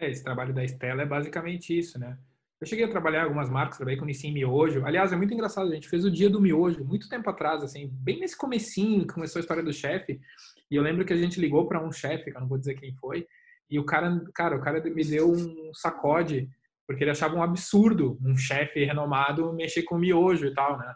[0.00, 2.18] É, esse trabalho da Estela é basicamente isso, né?
[2.60, 4.84] Eu cheguei a trabalhar em algumas marcas, trabalhei com Nissin Miojo.
[4.84, 7.88] Aliás, é muito engraçado, a gente fez o dia do miojo, muito tempo atrás, assim,
[7.88, 10.20] bem nesse comecinho que começou a história do chefe.
[10.68, 12.74] E eu lembro que a gente ligou para um chefe, que eu não vou dizer
[12.74, 13.26] quem foi,
[13.70, 16.48] e o cara, cara, o cara me deu um sacode,
[16.86, 20.94] porque ele achava um absurdo um chefe renomado mexer com miojo e tal, né?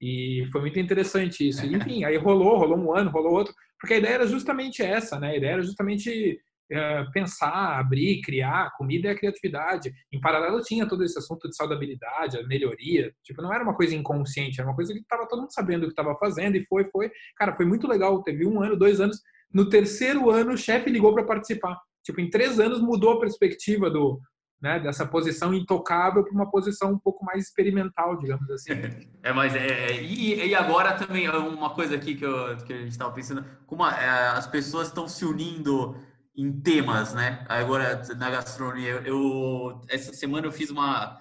[0.00, 1.64] E foi muito interessante isso.
[1.64, 5.30] Enfim, aí rolou, rolou um ano, rolou outro, porque a ideia era justamente essa, né?
[5.30, 9.92] A ideia era justamente é, pensar, abrir, criar, comida é criatividade.
[10.10, 13.14] Em paralelo tinha todo esse assunto de saudabilidade, a melhoria.
[13.22, 15.86] Tipo, não era uma coisa inconsciente, era uma coisa que estava todo mundo sabendo o
[15.86, 17.10] que estava fazendo e foi, foi.
[17.36, 18.22] Cara, foi muito legal.
[18.22, 19.20] Teve um ano, dois anos.
[19.52, 21.78] No terceiro ano, o chefe ligou para participar.
[22.02, 24.20] Tipo, em três anos mudou a perspectiva do,
[24.62, 28.70] né, dessa posição intocável para uma posição um pouco mais experimental, digamos assim.
[29.24, 32.78] É, mas é, é e, e, agora também uma coisa aqui que, eu, que a
[32.78, 35.96] gente estava pensando, como a, é, as pessoas estão se unindo
[36.36, 37.44] em temas, né?
[37.48, 41.20] Agora na gastronomia, eu, essa semana eu fiz uma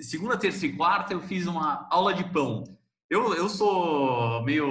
[0.00, 2.62] segunda, terça e quarta eu fiz uma aula de pão.
[3.08, 4.64] Eu, eu sou meio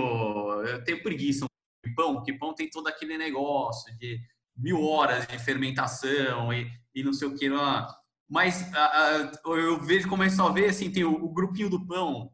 [0.64, 1.46] eu tenho preguiça
[1.86, 4.22] de pão, porque pão tem todo aquele negócio de
[4.60, 7.88] mil horas de fermentação e, e não sei o que lá.
[8.30, 12.32] Mas a, a, eu vejo, começo a ver assim, tem o, o grupinho do pão,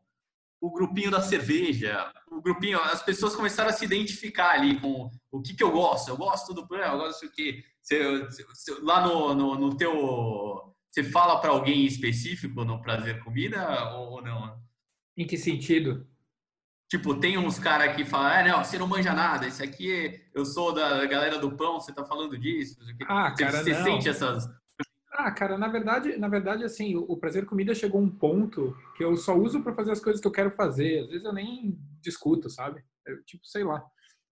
[0.59, 5.41] o grupinho da cerveja, o grupinho, as pessoas começaram a se identificar ali com o
[5.41, 6.09] que, que eu gosto.
[6.09, 7.63] Eu gosto do pão, eu gosto do que.
[7.81, 8.03] Você,
[8.81, 10.73] lá no, no, no, teu.
[10.89, 14.59] Você fala para alguém específico no Prazer Comida ou não?
[15.15, 16.07] Em que sentido?
[16.95, 20.45] Tipo, tem uns caras que falam, ah, não, você não manja nada, isso aqui, eu
[20.45, 22.77] sou da galera do pão, você tá falando disso.
[23.05, 23.84] Ah, cara, você, não.
[23.84, 24.49] sente essas,
[25.12, 29.03] ah, cara, na verdade, na verdade, assim, o, Prazer Comida chegou a um ponto que
[29.03, 31.01] eu só uso para fazer as coisas que eu quero fazer.
[31.01, 32.81] Às vezes eu nem discuto, sabe?
[33.05, 33.84] Eu, tipo, sei lá.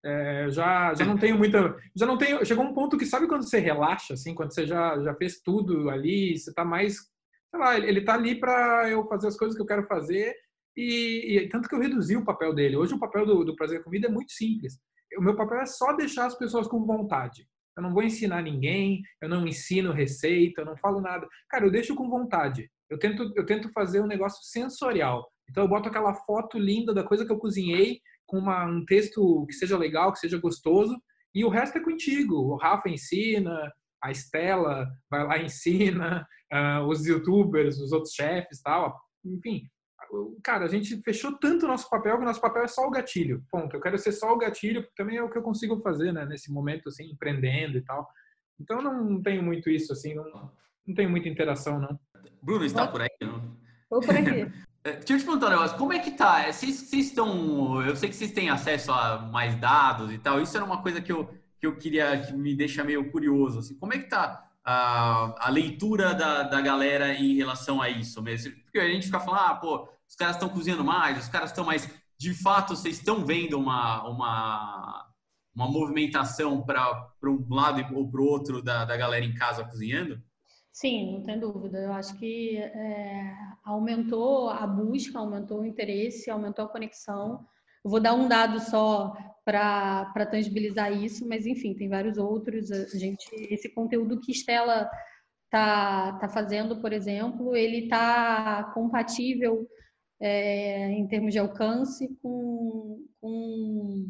[0.02, 1.76] É, já, já não tenho muita.
[1.94, 2.46] Já não tenho.
[2.46, 5.90] Chegou um ponto que, sabe quando você relaxa, assim, quando você já, já fez tudo
[5.90, 6.96] ali, você tá mais.
[7.50, 10.34] Sei lá, ele tá ali para eu fazer as coisas que eu quero fazer.
[10.76, 12.76] E, e, tanto que eu reduzi o papel dele.
[12.76, 14.80] Hoje o papel do, do Prazer Comida é muito simples.
[15.18, 17.48] O meu papel é só deixar as pessoas com vontade.
[17.78, 21.28] Eu não vou ensinar ninguém, eu não ensino receita, eu não falo nada.
[21.50, 22.70] Cara, eu deixo com vontade.
[22.90, 25.28] Eu tento, eu tento fazer um negócio sensorial.
[25.50, 29.46] Então eu boto aquela foto linda da coisa que eu cozinhei com uma, um texto
[29.48, 31.00] que seja legal, que seja gostoso,
[31.34, 32.36] e o resto é contigo.
[32.36, 33.72] O Rafa ensina,
[34.04, 38.96] a Estela vai lá e ensina, uh, os youtubers, os outros chefes tal.
[39.26, 39.64] Enfim,
[40.44, 42.92] cara, a gente fechou tanto o nosso papel que o nosso papel é só o
[42.92, 43.44] gatilho.
[43.50, 43.76] Ponto.
[43.76, 46.26] Eu quero ser só o gatilho, porque também é o que eu consigo fazer, né?
[46.26, 48.08] Nesse momento, assim, empreendendo e tal.
[48.60, 50.52] Então, não tenho muito isso, assim, não,
[50.88, 52.00] não tenho muita interação, não.
[52.42, 53.10] Bruno, está por aí?
[53.22, 53.58] Não?
[53.84, 54.52] Estou por aqui.
[54.86, 56.52] É, deixa eu te perguntar um negócio, como é que tá?
[56.52, 57.82] Vocês, vocês estão.
[57.82, 60.42] Eu sei que vocês têm acesso a mais dados e tal.
[60.42, 63.60] Isso era uma coisa que eu, que eu queria, que me deixa meio curioso.
[63.60, 63.76] Assim.
[63.80, 68.54] Como é que tá a, a leitura da, da galera em relação a isso mesmo?
[68.66, 71.66] Porque a gente fica falando, ah, pô, os caras estão cozinhando mais, os caras estão
[71.66, 71.90] mais.
[72.18, 75.12] De fato, vocês estão vendo uma, uma,
[75.56, 80.22] uma movimentação para um lado ou para o outro da, da galera em casa cozinhando?
[80.72, 81.78] Sim, não tem dúvida.
[81.78, 87.46] Eu acho que é, aumentou a busca, aumentou o interesse, aumentou a conexão.
[87.86, 92.72] Eu vou dar um dado só para tangibilizar isso, mas enfim, tem vários outros.
[92.72, 94.90] A gente, esse conteúdo que Estela
[95.52, 99.68] tá, tá fazendo, por exemplo, ele está compatível
[100.24, 104.10] é, em termos de alcance com, com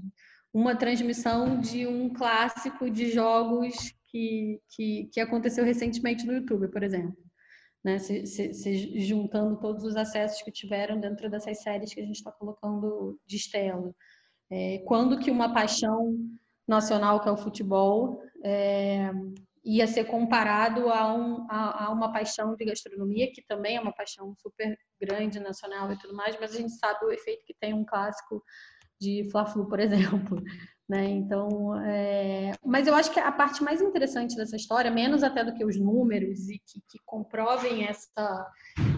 [0.53, 3.73] uma transmissão de um clássico de jogos
[4.11, 7.17] que, que, que aconteceu recentemente no YouTube, por exemplo.
[7.83, 7.97] Né?
[7.97, 12.17] Se, se, se, juntando todos os acessos que tiveram dentro dessas séries que a gente
[12.17, 13.91] está colocando de estela.
[14.51, 16.15] É, quando que uma paixão
[16.67, 19.11] nacional, que é o futebol, é,
[19.63, 23.93] ia ser comparado a, um, a, a, uma paixão de gastronomia, que também é uma
[23.93, 27.73] paixão super grande, nacional e tudo mais, mas a gente sabe o efeito que tem
[27.73, 28.43] um clássico
[28.99, 30.41] de Fla-Flu, por exemplo.
[30.87, 31.05] Né?
[31.05, 32.51] Então, é...
[32.63, 35.79] mas eu acho que a parte mais interessante dessa história, menos até do que os
[35.79, 38.51] números e que, que comprovem essa,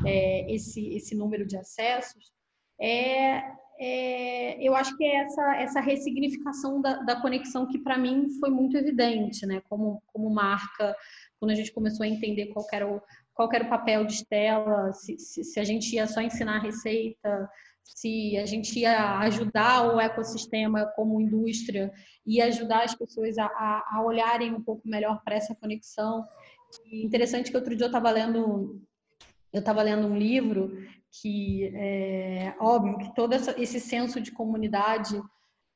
[0.05, 2.33] é, esse, esse número de acessos,
[2.81, 3.43] é,
[3.79, 8.49] é, eu acho que é essa, essa ressignificação da, da conexão que para mim foi
[8.49, 9.61] muito evidente, né?
[9.67, 10.95] Como, como marca,
[11.39, 13.01] quando a gente começou a entender qual era o,
[13.33, 16.61] qual era o papel de Estela, se, se, se a gente ia só ensinar a
[16.61, 17.49] receita,
[17.83, 21.91] se a gente ia ajudar o ecossistema como indústria
[22.25, 26.25] e ajudar as pessoas a, a olharem um pouco melhor para essa conexão.
[26.85, 28.81] E interessante que outro dia eu estava lendo
[29.53, 30.77] eu estava lendo um livro
[31.21, 35.21] que é óbvio que todo esse senso de comunidade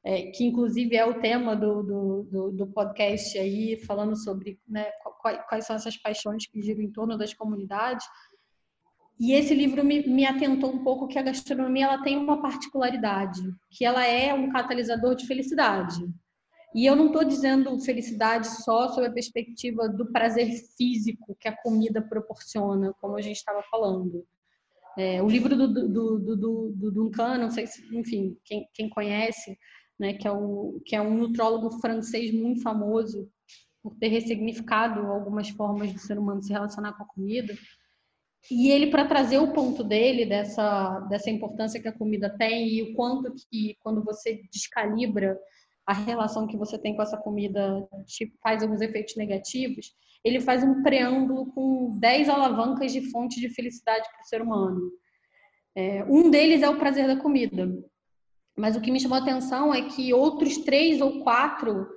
[0.04, 4.86] é, que inclusive é o tema do, do, do, do podcast aí, falando sobre né,
[5.22, 8.06] quais, quais, são essas paixões que giram em torno das comunidades.
[9.20, 13.42] E esse livro me, me atentou um pouco que a gastronomia ela tem uma particularidade,
[13.70, 16.00] que ela é um catalisador de felicidade.
[16.74, 21.58] E eu não estou dizendo felicidade só sob a perspectiva do prazer físico que a
[21.58, 24.26] comida proporciona, como a gente estava falando.
[24.98, 28.90] É, o livro do, do, do, do, do Duncan, não sei se, enfim, quem, quem
[28.90, 29.58] conhece,
[30.00, 33.30] né, que, é o, que é um nutrólogo francês muito famoso
[33.82, 37.54] por ter ressignificado algumas formas do ser humano se relacionar com a comida.
[38.50, 42.82] E ele, para trazer o ponto dele, dessa, dessa importância que a comida tem e
[42.84, 45.38] o quanto que, quando você descalibra
[45.86, 49.94] a relação que você tem com essa comida, tipo, faz alguns efeitos negativos,
[50.24, 54.92] ele faz um preâmbulo com 10 alavancas de fonte de felicidade para o ser humano.
[55.76, 57.72] É, um deles é o prazer da comida.
[58.58, 61.88] Mas o que me chamou a atenção é que outros três ou quatro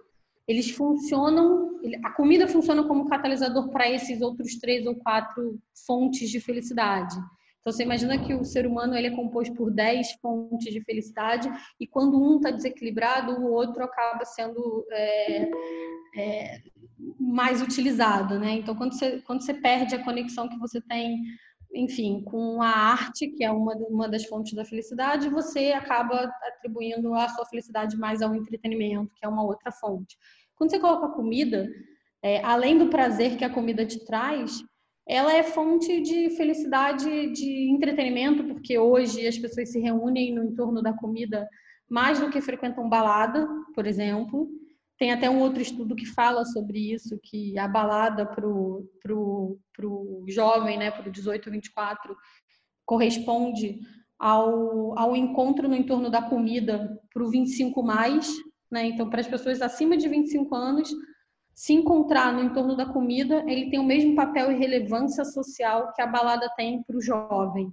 [0.46, 6.40] eles funcionam, a comida funciona como catalisador para esses outros três ou quatro fontes de
[6.40, 7.16] felicidade.
[7.62, 11.48] Então, você imagina que o ser humano ele é composto por dez fontes de felicidade
[11.78, 15.48] e quando um está desequilibrado, o outro acaba sendo é,
[16.16, 16.62] é,
[17.20, 18.50] mais utilizado, né?
[18.54, 21.22] Então, quando você, quando você perde a conexão que você tem,
[21.72, 27.14] enfim, com a arte, que é uma, uma das fontes da felicidade, você acaba atribuindo
[27.14, 30.18] a sua felicidade mais ao entretenimento, que é uma outra fonte.
[30.56, 31.70] Quando você coloca comida,
[32.20, 34.64] é, além do prazer que a comida te traz,
[35.06, 40.80] ela é fonte de felicidade, de entretenimento, porque hoje as pessoas se reúnem no entorno
[40.82, 41.48] da comida
[41.88, 44.48] mais do que frequentam balada, por exemplo.
[44.98, 49.58] Tem até um outro estudo que fala sobre isso, que a balada para o pro,
[49.74, 52.16] pro jovem, né, para o 18, 24,
[52.86, 53.80] corresponde
[54.18, 58.30] ao, ao encontro no entorno da comida para o 25 mais,
[58.70, 58.86] né?
[58.86, 60.94] Então, para as pessoas acima de 25 anos,
[61.54, 66.02] se encontrar no entorno da comida, ele tem o mesmo papel e relevância social que
[66.02, 67.70] a balada tem para o jovem.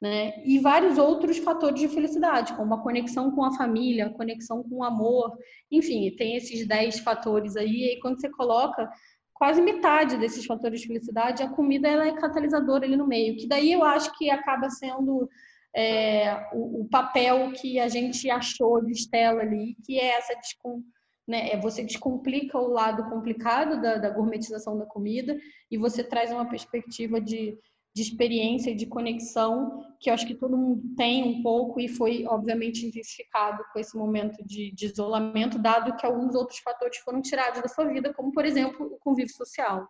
[0.00, 0.42] Né?
[0.44, 4.78] E vários outros fatores de felicidade, como a conexão com a família, a conexão com
[4.78, 5.38] o amor,
[5.70, 8.90] enfim, tem esses 10 fatores aí, e quando você coloca
[9.32, 13.46] quase metade desses fatores de felicidade, a comida ela é catalisadora ali no meio, que
[13.46, 15.28] daí eu acho que acaba sendo
[15.74, 20.82] é, o, o, papel que a gente achou de Estela ali, que é essa descom,
[21.26, 25.38] né, é você descomplica o lado complicado da, da gourmetização da comida
[25.70, 27.56] e você traz uma perspectiva de,
[27.94, 31.88] de experiência e de conexão que eu acho que todo mundo tem um pouco e
[31.88, 37.22] foi obviamente intensificado com esse momento de, de isolamento, dado que alguns outros fatores foram
[37.22, 39.86] tirados da sua vida, como por exemplo o convívio social,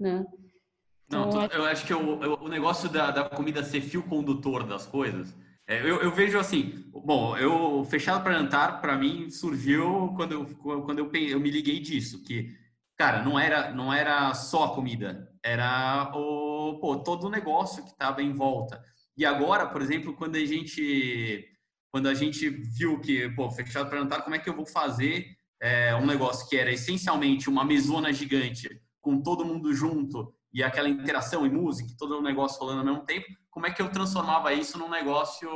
[0.00, 0.24] né?
[1.08, 4.86] Não, então, eu acho que o, o negócio da, da comida ser fio condutor das
[4.86, 5.36] coisas,
[5.68, 10.46] é, eu, eu, vejo assim, bom, eu fechado para jantar para mim surgiu quando eu
[10.56, 12.48] quando eu, eu me liguei disso, que
[12.96, 17.90] cara, não era não era só a comida, era o pô, todo o negócio que
[17.90, 18.82] estava em volta.
[19.16, 21.48] E agora, por exemplo, quando a gente
[21.92, 25.26] quando a gente viu que, pô, fechado para jantar, como é que eu vou fazer
[25.60, 28.68] é, um negócio que era essencialmente uma mesona gigante
[29.00, 33.04] com todo mundo junto e aquela interação e música, todo o negócio rolando ao mesmo
[33.04, 35.48] tempo, como é que eu transformava isso num negócio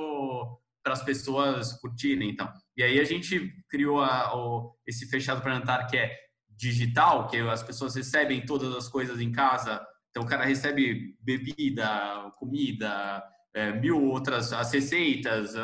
[0.83, 2.51] para as pessoas curtirem, então.
[2.77, 6.17] E aí a gente criou a, o, esse fechado para jantar que é
[6.49, 9.85] digital, que as pessoas recebem todas as coisas em casa.
[10.11, 13.23] Então o cara recebe bebida, comida,
[13.55, 15.55] é, mil outras as receitas,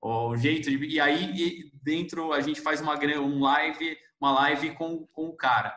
[0.00, 5.06] o jeito de, e aí dentro a gente faz uma um live, uma live com,
[5.08, 5.76] com o cara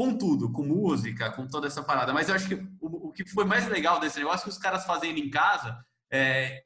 [0.00, 2.10] com tudo, com música, com toda essa parada.
[2.10, 4.56] Mas eu acho que o, o que foi mais legal desse negócio é que os
[4.56, 5.78] caras fazendo em casa,
[6.10, 6.62] é,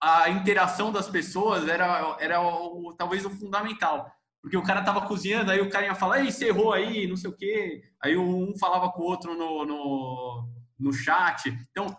[0.00, 4.10] a interação das pessoas era, era o, talvez o fundamental.
[4.40, 7.16] Porque o cara tava cozinhando, aí o cara ia falar, ei, você errou aí, não
[7.16, 7.82] sei o quê.
[8.02, 11.50] Aí um falava com o outro no, no, no chat.
[11.70, 11.94] Então,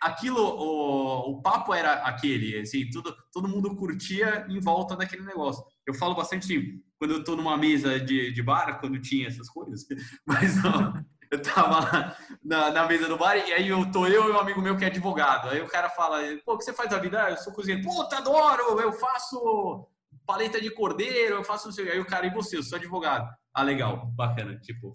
[0.00, 5.64] aquilo, o, o papo era aquele, assim, tudo, todo mundo curtia em volta daquele negócio.
[5.86, 9.48] Eu falo bastante assim, quando eu tô numa mesa de, de bar, quando tinha essas
[9.48, 9.86] coisas,
[10.26, 10.92] mas ó,
[11.30, 14.62] eu tava na, na, mesa do bar e aí eu tô eu e um amigo
[14.62, 15.50] meu que é advogado.
[15.50, 17.22] Aí o cara fala, pô, o que você faz da vida?
[17.22, 17.86] Ah, eu sou cozinheiro.
[17.86, 18.80] Puta, adoro!
[18.80, 19.86] Eu faço
[20.28, 22.58] paleta de cordeiro, eu faço não sei Aí o cara, e você?
[22.58, 23.26] Eu sou advogado.
[23.54, 24.60] Ah, legal, bacana.
[24.60, 24.94] Tipo,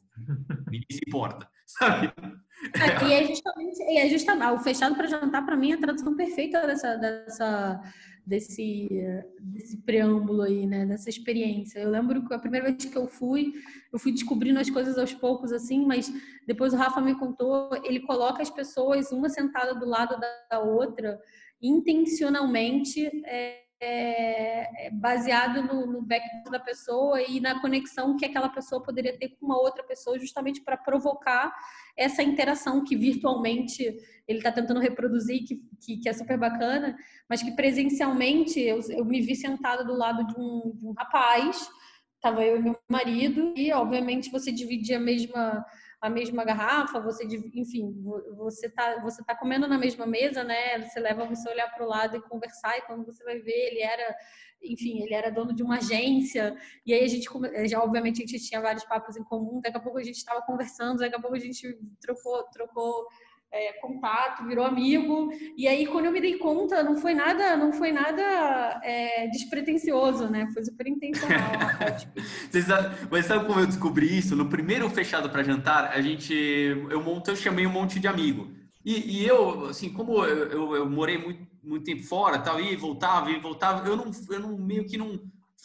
[0.69, 2.13] ninguém se importa, sabe?
[2.75, 6.15] É, e é justamente, é justamente o fechado para jantar, para mim, é a tradução
[6.15, 7.81] perfeita dessa, dessa
[8.25, 8.87] desse,
[9.41, 10.85] desse preâmbulo aí, né?
[10.85, 11.79] Dessa experiência.
[11.79, 13.53] Eu lembro que a primeira vez que eu fui,
[13.91, 16.13] eu fui descobrindo as coisas aos poucos, assim, mas
[16.45, 20.15] depois o Rafa me contou, ele coloca as pessoas uma sentada do lado
[20.49, 21.19] da outra,
[21.59, 28.47] intencionalmente, é, é, é, baseado no, no background da pessoa e na conexão que aquela
[28.47, 31.53] pessoa poderia ter com uma outra pessoa, justamente para provocar
[31.97, 33.83] essa interação que virtualmente
[34.25, 36.95] ele está tentando reproduzir, que, que, que, é super bacana,
[37.29, 41.69] mas que presencialmente eu, eu me vi sentada do lado de um, de um rapaz,
[42.15, 45.65] estava eu e meu marido, e obviamente você dividia a mesma
[46.03, 47.23] a mesma garrafa, você,
[47.53, 47.95] enfim,
[48.35, 50.81] você tá, você tá comendo na mesma mesa, né?
[50.81, 53.79] Você leva você olhar para o lado e conversar, e quando você vai ver, ele
[53.79, 54.13] era,
[54.61, 57.25] enfim, ele era dono de uma agência, e aí a gente,
[57.69, 60.41] já obviamente a gente tinha vários papos em comum, daqui a pouco a gente estava
[60.41, 63.07] conversando, daqui a pouco a gente trocou, trocou
[63.53, 65.31] é, contato, virou amigo.
[65.55, 70.27] E aí, quando eu me dei conta, não foi nada, não foi nada é, despretensioso,
[70.27, 70.49] né?
[70.51, 71.51] Foi super intencional.
[72.49, 74.35] Você sabe, mas sabe como eu descobri isso?
[74.35, 78.51] No primeiro fechado para jantar, a gente, eu montei, eu chamei um monte de amigo.
[78.83, 82.75] E, e eu, assim, como eu, eu, eu, morei muito, muito tempo fora, tal, e
[82.75, 85.19] voltava e voltava, eu não, eu não meio que não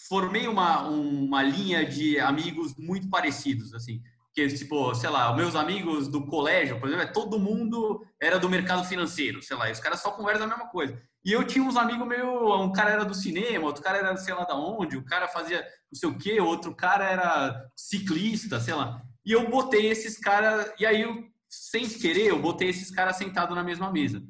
[0.09, 4.01] formei uma, uma linha de amigos muito parecidos, assim
[4.39, 8.49] que tipo, sei lá, meus amigos do colégio, por exemplo, é todo mundo era do
[8.49, 10.97] mercado financeiro, sei lá, e os caras só conversam a mesma coisa.
[11.25, 14.33] E eu tinha uns amigos meio, um cara era do cinema, outro cara era sei
[14.33, 15.61] lá da onde, o cara fazia
[15.91, 19.03] não sei o quê, outro cara era ciclista, sei lá.
[19.27, 21.05] E eu botei esses caras, e aí
[21.49, 24.23] sem querer, eu botei esses caras sentados na mesma mesa.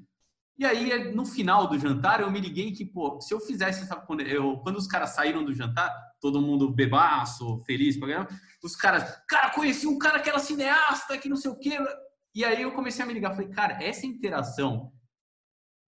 [0.59, 4.05] E aí, no final do jantar, eu me liguei que, pô, se eu fizesse, sabe,
[4.07, 7.97] quando, eu, quando os caras saíram do jantar, todo mundo bebaço, feliz,
[8.63, 11.79] os caras, cara, conheci um cara que era cineasta, que não sei o quê.
[12.35, 14.93] E aí eu comecei a me ligar, falei, cara, essa interação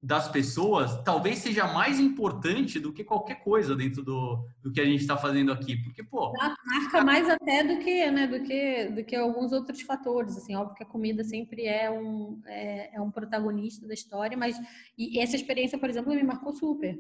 [0.03, 4.85] das pessoas talvez seja mais importante do que qualquer coisa dentro do, do que a
[4.85, 6.33] gente está fazendo aqui, porque pô
[6.65, 10.75] marca mais até do que né do que do que alguns outros fatores assim óbvio
[10.75, 14.57] que a comida sempre é um é, é um protagonista da história mas
[14.97, 16.99] e essa experiência por exemplo me marcou super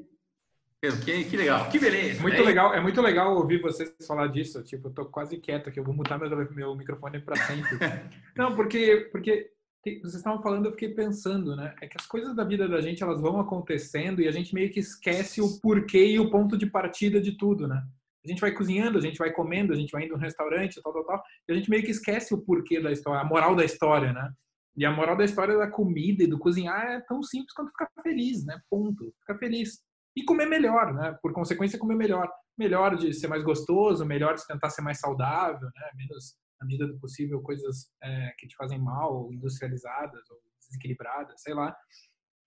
[1.04, 2.22] que, que legal, que beleza.
[2.22, 2.42] Muito né?
[2.42, 4.62] legal, é muito legal ouvir vocês falar disso.
[4.62, 7.76] Tipo, eu tô quase quieto aqui, eu vou mutar meu, meu microfone para sempre.
[8.34, 9.50] Não, porque, porque
[9.82, 11.74] vocês estavam falando, eu fiquei pensando, né?
[11.80, 14.70] É que as coisas da vida da gente elas vão acontecendo e a gente meio
[14.70, 17.82] que esquece o porquê e o ponto de partida de tudo, né?
[18.22, 20.92] A gente vai cozinhando, a gente vai comendo, a gente vai indo no restaurante, tal,
[20.92, 23.64] tal, tal, e a gente meio que esquece o porquê da história, a moral da
[23.64, 24.30] história, né?
[24.76, 27.88] E a moral da história da comida e do cozinhar é tão simples quanto ficar
[28.02, 28.60] feliz, né?
[28.70, 29.12] Ponto.
[29.20, 29.80] Ficar feliz.
[30.14, 31.16] E comer melhor, né?
[31.22, 32.30] Por consequência, comer melhor.
[32.58, 35.90] Melhor de ser mais gostoso, melhor de tentar ser mais saudável, né?
[35.96, 41.54] Menos na medida do possível, coisas é, que te fazem mal, industrializadas ou desequilibradas, sei
[41.54, 41.74] lá.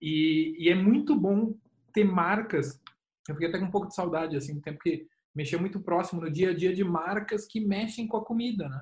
[0.00, 1.54] E, e, é muito bom
[1.92, 2.80] ter marcas.
[3.28, 6.30] Eu fiquei até com um pouco de saudade, assim, tempo que mexer muito próximo no
[6.30, 8.80] dia a dia de marcas que mexem com a comida, né?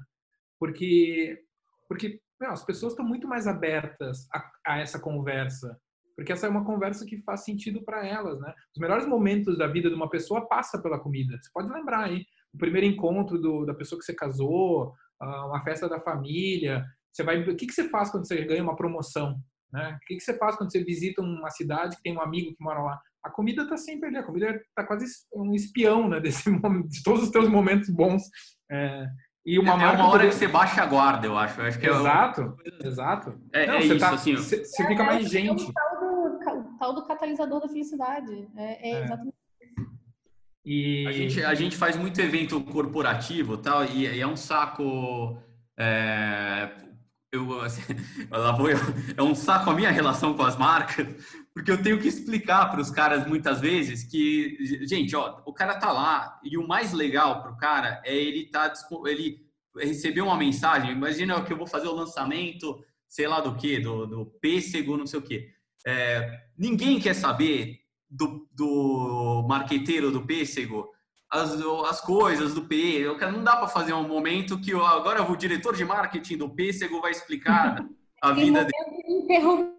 [0.58, 1.44] Porque,
[1.88, 5.80] porque meu, as pessoas estão muito mais abertas a, a essa conversa
[6.14, 8.54] porque essa é uma conversa que faz sentido para elas, né?
[8.74, 11.36] Os melhores momentos da vida de uma pessoa passa pela comida.
[11.40, 15.88] Você pode lembrar aí, o primeiro encontro do, da pessoa que você casou, uma festa
[15.88, 16.84] da família.
[17.12, 19.38] Você vai, o que, que você faz quando você ganha uma promoção?
[19.72, 19.98] Né?
[20.02, 22.62] O que, que você faz quando você visita uma cidade que tem um amigo que
[22.62, 23.00] mora lá?
[23.22, 27.02] A comida está sempre ali, a comida está quase um espião né, desse momento, de
[27.02, 28.22] todos os teus momentos bons.
[28.70, 29.06] É,
[29.44, 31.60] e uma é uma hora que você baixa a guarda, eu acho.
[31.60, 33.40] Eu acho que exato, é exato.
[33.52, 34.36] É, Não, é isso, tá, assim.
[34.36, 35.64] Você, você fica mais gente.
[35.64, 38.48] É o tal do, tal do catalisador da felicidade.
[38.56, 39.04] É, é, é.
[39.04, 39.41] exatamente
[40.64, 41.06] e...
[41.06, 45.38] A, gente, a gente faz muito evento corporativo tal, e, e é um saco.
[45.78, 46.70] É,
[47.32, 47.82] eu, assim,
[48.56, 48.68] vou,
[49.16, 51.06] é um saco a minha relação com as marcas,
[51.54, 55.74] porque eu tenho que explicar para os caras muitas vezes que, gente, ó, o cara
[55.74, 58.72] tá lá e o mais legal para o cara é ele tá
[59.06, 59.40] ele
[59.76, 60.92] receber uma mensagem.
[60.92, 65.06] Imagina que eu vou fazer o lançamento, sei lá do que, do, do pêssego, não
[65.06, 65.48] sei o que.
[65.86, 67.81] É, ninguém quer saber
[68.12, 70.92] do, do marqueteiro do pêssego
[71.32, 71.58] as,
[71.88, 73.06] as coisas do P.
[73.32, 77.10] Não dá para fazer um momento que agora o diretor de marketing do pêssego vai
[77.10, 77.82] explicar
[78.22, 79.72] a vida dele.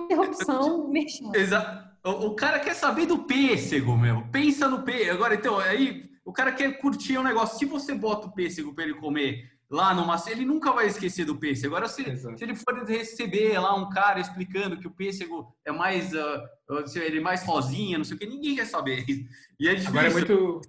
[0.00, 0.90] Interrupção,
[1.36, 1.92] Exato.
[2.04, 4.26] O, o, cara quer saber do pêssego, meu.
[4.32, 5.12] Pensa no pêssego.
[5.12, 7.58] Agora, então, aí o cara quer curtir um negócio.
[7.58, 10.22] Se você bota o pêssego para ele comer lá numa.
[10.28, 11.74] Ele nunca vai esquecer do pêssego.
[11.74, 16.12] Agora, se, se, ele for receber lá um cara explicando que o pêssego é mais.
[16.12, 19.04] Uh, ele é mais rosinha, não sei o que, ninguém quer saber.
[19.58, 19.90] E é difícil.
[19.90, 20.60] Agora é muito.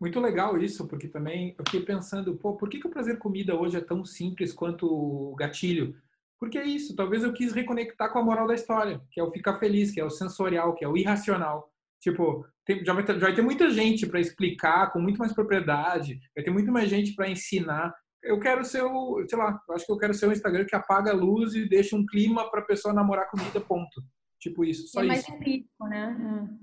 [0.00, 3.54] Muito legal isso, porque também eu fiquei pensando, pô, por que, que o prazer comida
[3.54, 5.94] hoje é tão simples quanto o gatilho?
[6.40, 9.30] Porque é isso, talvez eu quis reconectar com a moral da história, que é o
[9.30, 11.70] ficar feliz, que é o sensorial, que é o irracional.
[12.00, 15.34] Tipo, tem, já, vai ter, já vai ter muita gente para explicar com muito mais
[15.34, 17.94] propriedade, vai ter muito mais gente para ensinar
[18.28, 20.76] eu quero ser o, sei lá, eu acho que eu quero ser um Instagram que
[20.76, 24.02] apaga a luz e deixa um clima para a pessoa namorar comida, ponto.
[24.38, 25.30] Tipo isso, só é mais isso.
[25.30, 26.16] mais empírico, né?
[26.20, 26.58] Hum.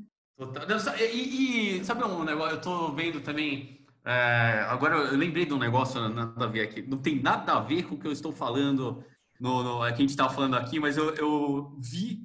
[1.00, 5.58] E, e, sabe um negócio, eu tô vendo também, é, agora eu lembrei de um
[5.58, 8.32] negócio, nada a ver aqui, não tem nada a ver com o que eu estou
[8.32, 9.04] falando,
[9.40, 12.20] no, no que a gente está falando aqui, mas eu, eu vi,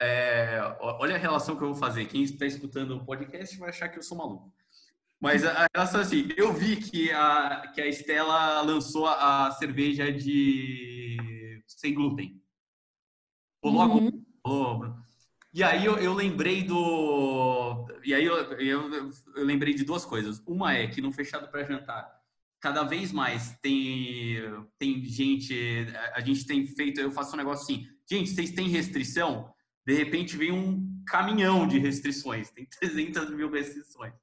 [0.00, 3.88] é, olha a relação que eu vou fazer, quem está escutando o podcast vai achar
[3.88, 4.52] que eu sou maluco.
[5.22, 11.62] Mas a relação assim, eu vi que a, que a Estela lançou a cerveja de
[11.64, 12.42] sem glúten.
[13.64, 14.00] Logo,
[14.44, 15.02] uhum.
[15.54, 17.86] E aí eu, eu, lembrei do.
[18.02, 18.90] E aí eu, eu,
[19.36, 20.42] eu, lembrei de duas coisas.
[20.44, 22.10] Uma é que no Fechado para Jantar,
[22.60, 24.40] cada vez mais tem,
[24.76, 25.54] tem gente.
[26.14, 27.00] A gente tem feito.
[27.00, 27.86] Eu faço um negócio assim.
[28.10, 29.54] Gente, vocês têm restrição?
[29.86, 32.50] De repente vem um caminhão de restrições.
[32.50, 34.14] Tem 300 mil restrições.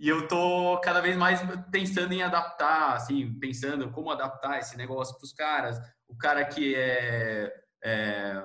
[0.00, 5.14] E eu tô cada vez mais pensando em adaptar, assim, pensando como adaptar esse negócio
[5.18, 5.78] para os caras.
[6.08, 7.52] O cara que é,
[7.84, 8.42] é,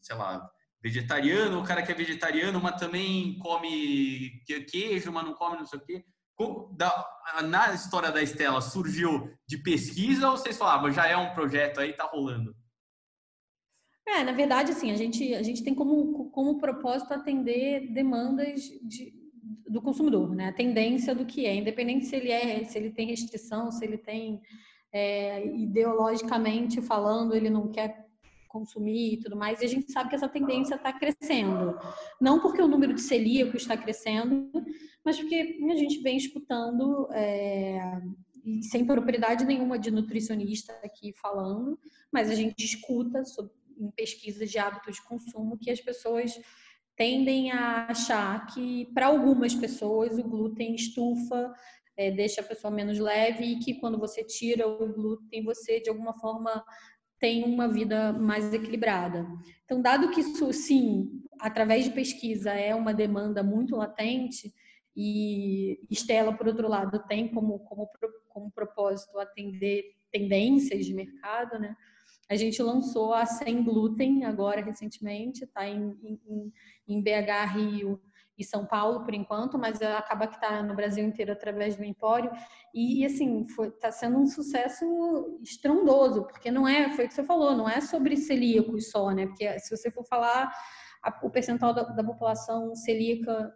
[0.00, 0.50] sei lá,
[0.82, 5.78] vegetariano, o cara que é vegetariano, mas também come queijo, mas não come não sei
[5.78, 6.04] o quê.
[7.48, 11.92] Na história da Estela, surgiu de pesquisa ou vocês falavam, já é um projeto aí,
[11.92, 12.52] tá rolando?
[14.08, 19.19] É, na verdade, assim, a gente, a gente tem como, como propósito atender demandas de,
[19.68, 20.48] do consumidor, né?
[20.48, 23.98] A tendência do que é, independente se ele é, se ele tem restrição, se ele
[23.98, 24.40] tem
[24.92, 28.08] é, ideologicamente falando, ele não quer
[28.48, 31.78] consumir e tudo mais, e a gente sabe que essa tendência está crescendo.
[32.20, 34.50] Não porque o número de celíacos está crescendo,
[35.04, 38.00] mas porque a gente vem escutando, é,
[38.44, 41.78] e sem propriedade nenhuma de nutricionista aqui falando,
[42.10, 46.38] mas a gente escuta sobre, em pesquisas de hábitos de consumo que as pessoas
[47.00, 51.50] tendem a achar que, para algumas pessoas, o glúten estufa,
[51.96, 55.88] é, deixa a pessoa menos leve e que quando você tira o glúten, você, de
[55.88, 56.62] alguma forma,
[57.18, 59.26] tem uma vida mais equilibrada.
[59.64, 64.52] Então, dado que isso, sim, através de pesquisa, é uma demanda muito latente,
[64.94, 67.88] e Estela, por outro lado, tem como, como,
[68.28, 71.74] como propósito atender tendências de mercado, né?
[72.30, 76.52] A gente lançou a Sem Glúten agora recentemente, está em, em,
[76.86, 78.00] em, BH, Rio
[78.38, 82.30] e São Paulo por enquanto, mas acaba que está no Brasil inteiro através do Empório.
[82.72, 84.86] E, assim, está sendo um sucesso
[85.42, 89.26] estrondoso, porque não é, foi o que você falou, não é sobre celíacos só, né?
[89.26, 90.52] Porque se você for falar
[91.02, 93.54] a, o percentual da, da, população celíaca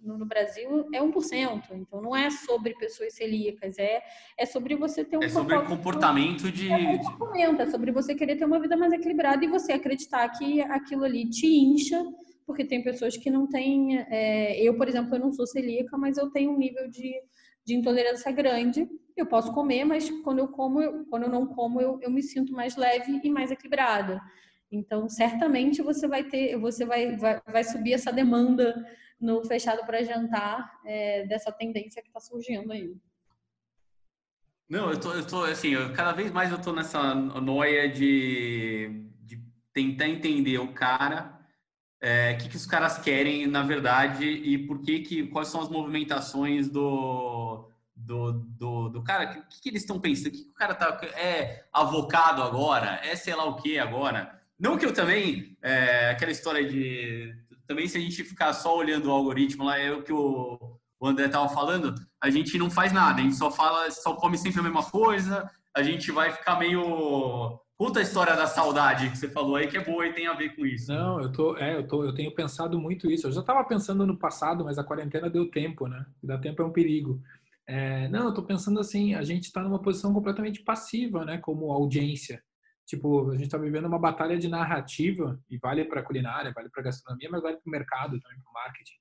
[0.00, 1.62] no, no, Brasil é 1%.
[1.72, 4.02] Então, não é sobre pessoas celíacas, é,
[4.38, 5.22] é sobre você ter um...
[5.22, 6.70] É sobre comportamento de...
[6.70, 10.60] É, comportamento, é sobre você querer ter uma vida mais equilibrada e você acreditar que
[10.62, 12.04] aquilo ali te incha,
[12.46, 13.98] porque tem pessoas que não têm...
[13.98, 17.14] É, eu, por exemplo, eu não sou celíaca, mas eu tenho um nível de,
[17.64, 18.86] de intolerância grande.
[19.16, 22.22] Eu posso comer, mas quando eu como, eu, quando eu não como, eu, eu me
[22.22, 24.20] sinto mais leve e mais equilibrada.
[24.72, 28.74] Então, certamente você vai ter, você vai, vai, vai subir essa demanda
[29.20, 32.96] no fechado para jantar é, dessa tendência que está surgindo aí.
[34.68, 39.06] Não, eu tô, eu tô assim, eu, cada vez mais eu tô nessa noia de,
[39.20, 39.38] de
[39.74, 41.38] tentar entender o cara,
[42.02, 45.60] o é, que, que os caras querem na verdade e por que que, quais são
[45.60, 50.44] as movimentações do, do, do, do cara, o que, que eles estão pensando, o que,
[50.44, 54.86] que o cara tá, é avocado agora, é sei lá o que agora, não que
[54.86, 57.34] eu também, é, aquela história de.
[57.66, 61.06] Também, se a gente ficar só olhando o algoritmo lá, é o que o, o
[61.06, 64.60] André estava falando, a gente não faz nada, a gente só fala, só come sempre
[64.60, 67.58] a mesma coisa, a gente vai ficar meio.
[67.76, 70.34] Conta a história da saudade que você falou aí, que é boa e tem a
[70.34, 70.92] ver com isso.
[70.92, 73.26] Não, eu tô, é, eu tô, eu tenho pensado muito isso.
[73.26, 76.06] Eu já estava pensando no passado, mas a quarentena deu tempo, né?
[76.22, 77.20] Dar tempo é um perigo.
[77.66, 81.38] É, não, eu tô pensando assim, a gente está numa posição completamente passiva, né?
[81.38, 82.40] Como audiência.
[82.92, 86.82] Tipo, a gente está vivendo uma batalha de narrativa e vale para culinária, vale para
[86.82, 88.94] gastronomia, mas vale para o mercado também, para o marketing.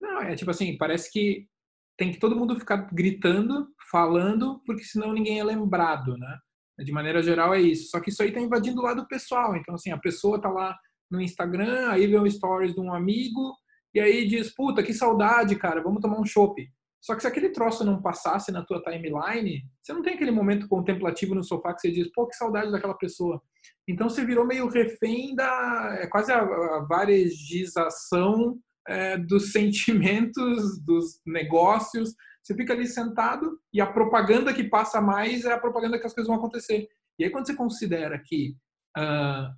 [0.00, 1.46] Não, é tipo assim, parece que
[1.96, 6.36] tem que todo mundo ficar gritando, falando, porque senão ninguém é lembrado, né?
[6.80, 7.90] De maneira geral é isso.
[7.90, 9.54] Só que isso aí está invadindo o lado pessoal.
[9.54, 10.76] Então, assim, a pessoa tá lá
[11.08, 13.56] no Instagram, aí vê um stories de um amigo,
[13.94, 16.68] e aí diz, puta, que saudade, cara, vamos tomar um chopp.
[17.02, 20.68] Só que se aquele troço não passasse na tua timeline, você não tem aquele momento
[20.68, 23.42] contemplativo no sofá que você diz, pô, que saudade daquela pessoa.
[23.88, 25.96] Então você virou meio refém da.
[25.98, 32.14] É quase a, a varejização é, dos sentimentos, dos negócios.
[32.40, 36.14] Você fica ali sentado e a propaganda que passa mais é a propaganda que as
[36.14, 36.88] coisas vão acontecer.
[37.18, 38.56] E aí, quando você considera que
[38.96, 39.52] uh,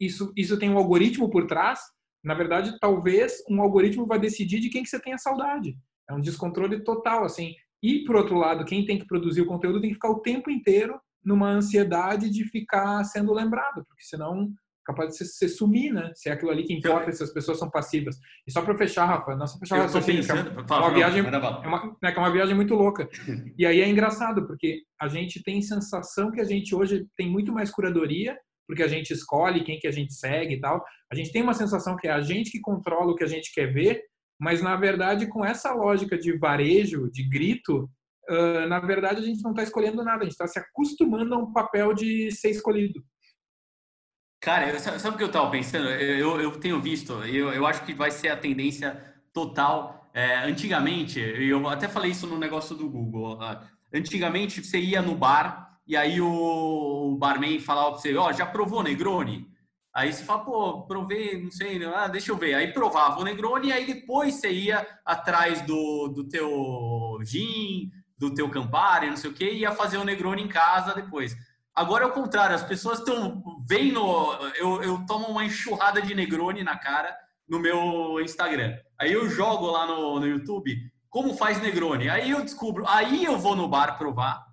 [0.00, 1.80] isso, isso tem um algoritmo por trás,
[2.24, 5.76] na verdade, talvez um algoritmo vai decidir de quem que você tem a saudade.
[6.08, 7.54] É um descontrole total, assim.
[7.82, 10.50] E, por outro lado, quem tem que produzir o conteúdo tem que ficar o tempo
[10.50, 14.50] inteiro numa ansiedade de ficar sendo lembrado, porque senão
[14.88, 16.10] capaz de você sumir, né?
[16.14, 18.16] Se é aquilo ali que importa, se as pessoas são passivas.
[18.46, 21.68] E só para fechar, Rafa, não só fechar assim, pensando, que é uma, viagem, é
[21.68, 23.06] uma, né, é uma viagem muito louca.
[23.58, 27.52] E aí é engraçado, porque a gente tem sensação que a gente hoje tem muito
[27.52, 28.34] mais curadoria,
[28.66, 30.82] porque a gente escolhe quem que a gente segue e tal.
[31.12, 33.52] A gente tem uma sensação que é a gente que controla o que a gente
[33.52, 34.00] quer ver,
[34.38, 37.90] mas, na verdade, com essa lógica de varejo, de grito,
[38.30, 41.38] uh, na verdade, a gente não está escolhendo nada, a gente está se acostumando a
[41.38, 43.02] um papel de ser escolhido.
[44.40, 45.88] Cara, sabe o que eu estava pensando?
[45.88, 50.08] Eu, eu tenho visto, eu, eu acho que vai ser a tendência total.
[50.14, 53.38] É, antigamente, eu até falei isso no negócio do Google.
[53.92, 58.44] Antigamente, você ia no bar e aí o barman falava para você: Ó, oh, já
[58.44, 59.48] provou Negroni?
[59.98, 62.54] Aí você fala, pô, provei, não sei, ah, deixa eu ver.
[62.54, 68.48] Aí provava o Negroni aí depois você ia atrás do, do teu gin, do teu
[68.48, 71.36] Campari, não sei o que, e ia fazer o Negroni em casa depois.
[71.74, 74.00] Agora é o contrário, as pessoas estão vendo,
[74.54, 77.12] eu, eu tomo uma enxurrada de Negroni na cara
[77.48, 78.78] no meu Instagram.
[79.00, 80.78] Aí eu jogo lá no, no YouTube
[81.10, 82.08] como faz Negroni.
[82.08, 84.46] Aí eu descubro, aí eu vou no bar provar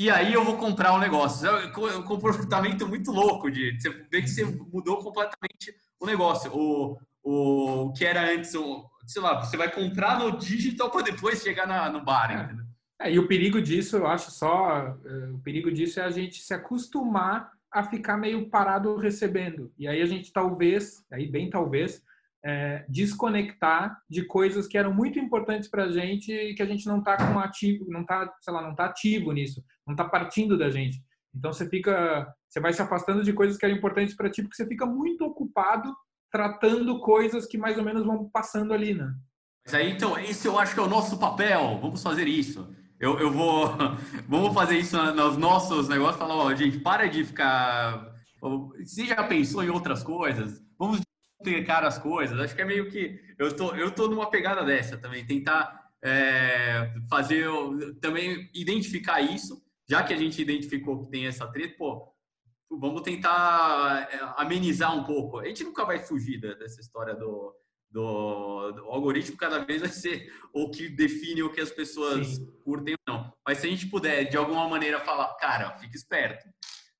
[0.00, 1.46] e aí eu vou comprar um negócio.
[1.46, 1.66] É
[1.98, 6.50] um comportamento muito louco de você ver que você mudou completamente o negócio.
[6.54, 11.42] O, o que era antes, o, sei lá, você vai comprar no digital para depois
[11.42, 12.44] chegar na, no bar, é.
[12.44, 12.64] entendeu?
[12.98, 16.40] É, e o perigo disso, eu acho só, é, o perigo disso é a gente
[16.40, 19.70] se acostumar a ficar meio parado recebendo.
[19.78, 22.02] E aí a gente talvez, aí bem talvez,
[22.42, 26.86] é, desconectar de coisas que eram muito importantes para a gente e que a gente
[26.86, 30.56] não está com ativo, não está, sei lá, não está ativo nisso, não está partindo
[30.56, 31.02] da gente.
[31.34, 34.56] Então você fica, você vai se afastando de coisas que eram importantes para ti porque
[34.56, 35.92] você fica muito ocupado
[36.30, 39.12] tratando coisas que mais ou menos vão passando ali, né?
[39.64, 41.78] Mas aí então esse eu acho que é o nosso papel.
[41.80, 42.74] Vamos fazer isso.
[42.98, 43.74] Eu, eu vou,
[44.28, 46.18] vamos fazer isso nos nossos negócios.
[46.18, 48.14] Falar, ó, gente, para de ficar.
[48.78, 50.62] Você já pensou em outras coisas?
[50.78, 51.00] Vamos
[51.36, 52.38] complicar as coisas.
[52.38, 56.92] Acho que é meio que eu tô eu tô numa pegada dessa também, tentar é,
[57.08, 57.46] fazer
[58.00, 62.14] também identificar isso, já que a gente identificou que tem essa treta, pô,
[62.70, 65.40] vamos tentar é, amenizar um pouco.
[65.40, 67.52] A gente nunca vai fugir dessa história do,
[67.90, 72.46] do, do, algoritmo, cada vez vai ser o que define o que as pessoas Sim.
[72.62, 73.32] curtem ou não.
[73.44, 76.48] Mas se a gente puder, de alguma maneira, falar, cara, fica esperto.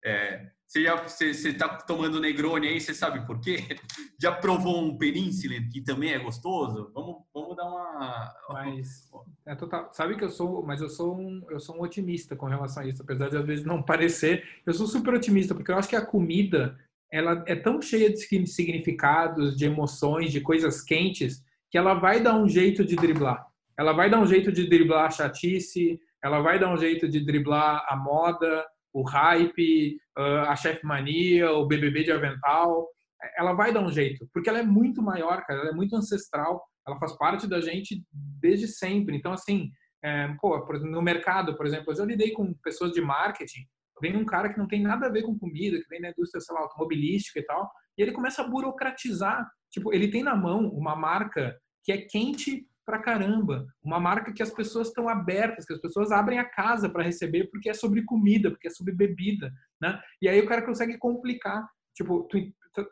[0.05, 3.57] É, você já você, você tá tomando Negroni aí, você sabe por quê?
[4.23, 6.93] Já provou um Peninsular que também é gostoso?
[6.95, 8.33] Vamos, vamos dar uma.
[8.51, 9.11] Mas
[9.45, 9.93] é total.
[9.93, 12.87] Sabe que eu sou, mas eu sou um, eu sou um otimista com relação a
[12.87, 14.45] isso, apesar de às vezes não parecer.
[14.65, 16.79] Eu sou super otimista porque eu acho que a comida
[17.11, 22.37] ela é tão cheia de significados, de emoções, de coisas quentes que ela vai dar
[22.37, 23.45] um jeito de driblar.
[23.77, 27.19] Ela vai dar um jeito de driblar a chatice, ela vai dar um jeito de
[27.19, 32.89] driblar a moda, o hype, a chef mania, o BBB de avental.
[33.37, 36.63] Ela vai dar um jeito, porque ela é muito maior, cara, ela é muito ancestral,
[36.87, 39.17] ela faz parte da gente desde sempre.
[39.17, 39.71] Então, assim,
[40.03, 43.67] é, pô, no mercado, por exemplo, eu lidei com pessoas de marketing,
[44.01, 46.41] vem um cara que não tem nada a ver com comida, que vem da indústria,
[46.41, 49.47] sei lá, automobilística e tal, e ele começa a burocratizar.
[49.71, 53.67] Tipo, ele tem na mão uma marca que é quente pra caramba.
[53.83, 57.49] Uma marca que as pessoas estão abertas, que as pessoas abrem a casa para receber
[57.51, 60.01] porque é sobre comida, porque é sobre bebida, né?
[60.21, 61.65] E aí o cara consegue complicar.
[61.95, 62.39] Tipo, tu,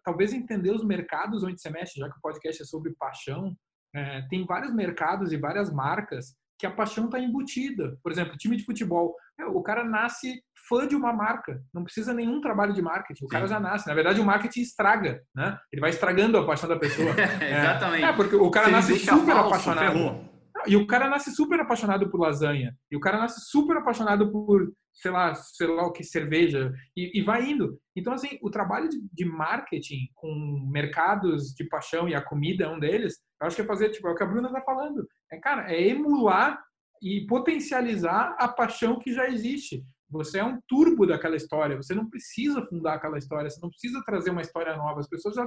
[0.05, 3.57] talvez entender os mercados onde você mexe, já que o podcast é sobre paixão,
[3.95, 7.97] é, tem vários mercados e várias marcas que a paixão está embutida.
[8.03, 9.15] Por exemplo, time de futebol.
[9.53, 13.47] O cara nasce fã de uma marca, não precisa nenhum trabalho de marketing, o cara
[13.47, 13.55] Sim.
[13.55, 13.89] já nasce.
[13.89, 15.59] Na verdade, o marketing estraga, né?
[15.73, 17.11] Ele vai estragando a paixão da pessoa.
[17.41, 18.05] Exatamente.
[18.05, 19.93] É, porque o cara nasce super falso, apaixonado.
[19.93, 20.29] Ferrou.
[20.67, 22.77] E o cara nasce super apaixonado por lasanha.
[22.91, 26.73] E o cara nasce super apaixonado por, sei lá, sei lá o que, cerveja.
[26.97, 27.79] E, e vai indo.
[27.97, 32.69] Então, assim, o trabalho de, de, marketing com mercados de paixão e a comida é
[32.69, 33.19] um deles.
[33.41, 35.07] Eu acho que é fazer, tipo, é o que a Bruna tá falando.
[35.31, 36.63] É, cara, é emular
[37.01, 39.85] e potencializar a paixão que já existe.
[40.11, 41.77] Você é um turbo daquela história.
[41.77, 43.49] Você não precisa fundar aquela história.
[43.49, 45.01] Você não precisa trazer uma história nova.
[45.01, 45.47] As pessoas já.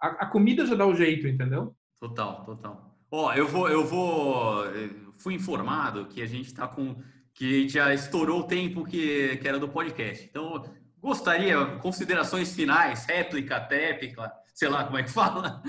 [0.00, 1.74] A, a comida já dá o jeito, entendeu?
[2.00, 2.96] Total, total.
[3.10, 4.64] Ó, eu vou, eu vou.
[5.18, 6.96] Fui informado que a gente está com.
[7.34, 10.26] que já estourou o tempo que, que era do podcast.
[10.28, 10.64] Então,
[11.00, 15.62] gostaria, considerações finais, réplica, tépica, sei lá como é que fala,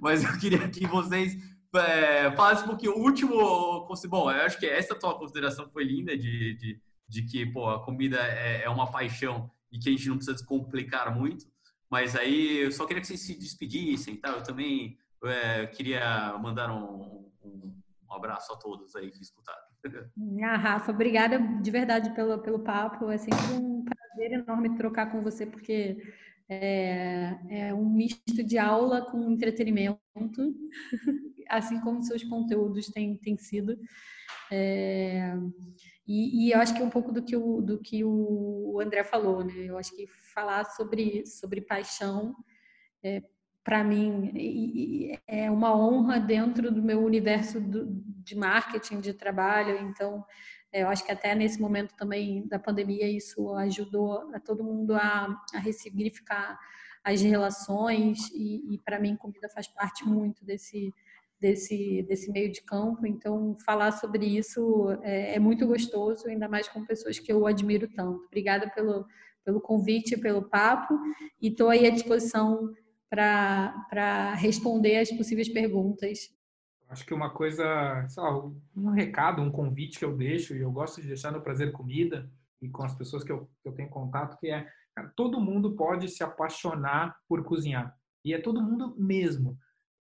[0.00, 1.36] mas eu queria que vocês
[1.74, 2.68] é, falassem.
[2.68, 3.86] O último.
[4.08, 7.84] Bom, eu acho que essa tua consideração foi linda de, de de que pô, a
[7.84, 11.44] comida é, é, uma paixão e que a gente não precisa descomplicar muito.
[11.90, 14.30] Mas aí eu só queria que vocês se despedissem, tá?
[14.30, 17.74] Eu também é, queria mandar um, um,
[18.08, 19.60] um, abraço a todos aí que escutaram.
[20.44, 23.10] Ah, Rafa, obrigada de verdade pelo, pelo papo.
[23.10, 25.96] É sempre um prazer enorme trocar com você, porque
[26.50, 30.00] é, é um misto de aula com entretenimento,
[31.48, 33.78] assim como seus conteúdos têm, têm sido.
[34.50, 35.32] É,
[36.04, 39.04] e, e, eu acho que é um pouco do que o, do que o André
[39.04, 39.54] falou, né?
[39.58, 42.34] Eu acho que falar sobre, sobre paixão,
[43.00, 43.22] é,
[43.62, 44.32] para mim,
[45.28, 47.86] é uma honra dentro do meu universo do,
[48.24, 49.78] de marketing, de trabalho.
[49.88, 50.24] Então,
[50.72, 55.42] eu acho que até nesse momento também da pandemia, isso ajudou a todo mundo a,
[55.54, 56.58] a ressignificar
[57.02, 58.30] as relações.
[58.34, 60.92] E, e para mim, comida faz parte muito desse
[61.40, 63.06] desse, desse meio de campo.
[63.06, 67.88] Então, falar sobre isso é, é, muito gostoso, ainda mais com pessoas que eu admiro
[67.88, 68.26] tanto.
[68.26, 69.06] Obrigada pelo,
[69.42, 70.94] pelo convite, pelo papo,
[71.40, 72.72] e estou aí à disposição
[73.08, 76.28] para responder as possíveis perguntas.
[76.90, 78.44] Acho que uma coisa, sei lá,
[78.76, 82.28] um recado, um convite que eu deixo, e eu gosto de deixar no Prazer Comida,
[82.60, 85.76] e com as pessoas que eu, que eu tenho contato, que é, cara, todo mundo
[85.76, 87.96] pode se apaixonar por cozinhar.
[88.24, 89.56] E é todo mundo mesmo.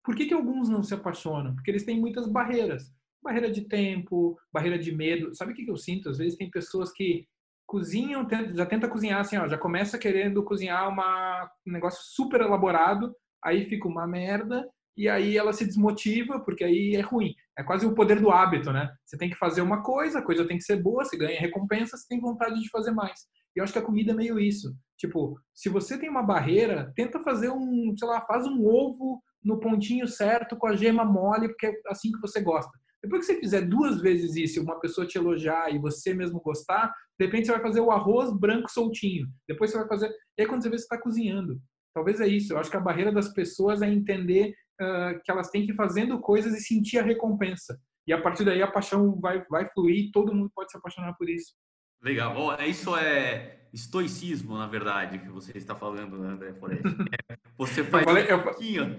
[0.04, 1.54] Por que, que alguns não se apaixonam?
[1.54, 2.94] Porque eles têm muitas barreiras.
[3.22, 5.34] Barreira de tempo, barreira de medo.
[5.34, 6.10] Sabe o que, que eu sinto?
[6.10, 7.26] Às vezes tem pessoas que
[7.66, 13.16] cozinham, já tenta cozinhar assim, ó, já começa querendo cozinhar uma, um negócio super elaborado,
[13.42, 17.34] aí fica uma merda, e aí ela se desmotiva, porque aí é ruim.
[17.58, 18.92] É quase o poder do hábito, né?
[19.04, 21.96] Você tem que fazer uma coisa, a coisa tem que ser boa, você ganha recompensa,
[21.96, 23.20] você tem vontade de fazer mais.
[23.54, 24.74] E eu acho que a comida é meio isso.
[24.98, 29.60] Tipo, se você tem uma barreira, tenta fazer um, sei lá, faz um ovo no
[29.60, 32.72] pontinho certo, com a gema mole, porque é assim que você gosta.
[33.02, 36.90] Depois que você fizer duas vezes isso uma pessoa te elogiar e você mesmo gostar,
[37.18, 39.28] de repente você vai fazer o arroz branco soltinho.
[39.46, 40.08] Depois você vai fazer.
[40.38, 41.60] E aí quando você vê, você está cozinhando.
[41.94, 42.52] Talvez é isso.
[42.52, 45.76] Eu acho que a barreira das pessoas é entender uh, que elas têm que ir
[45.76, 47.78] fazendo coisas e sentir a recompensa.
[48.06, 51.28] E a partir daí a paixão vai, vai fluir, todo mundo pode se apaixonar por
[51.28, 51.54] isso.
[52.02, 52.34] Legal.
[52.36, 56.84] Oh, isso é estoicismo, na verdade, que você está falando, né, André Forest.
[57.30, 58.98] É, você faz eu falei, um pouquinho.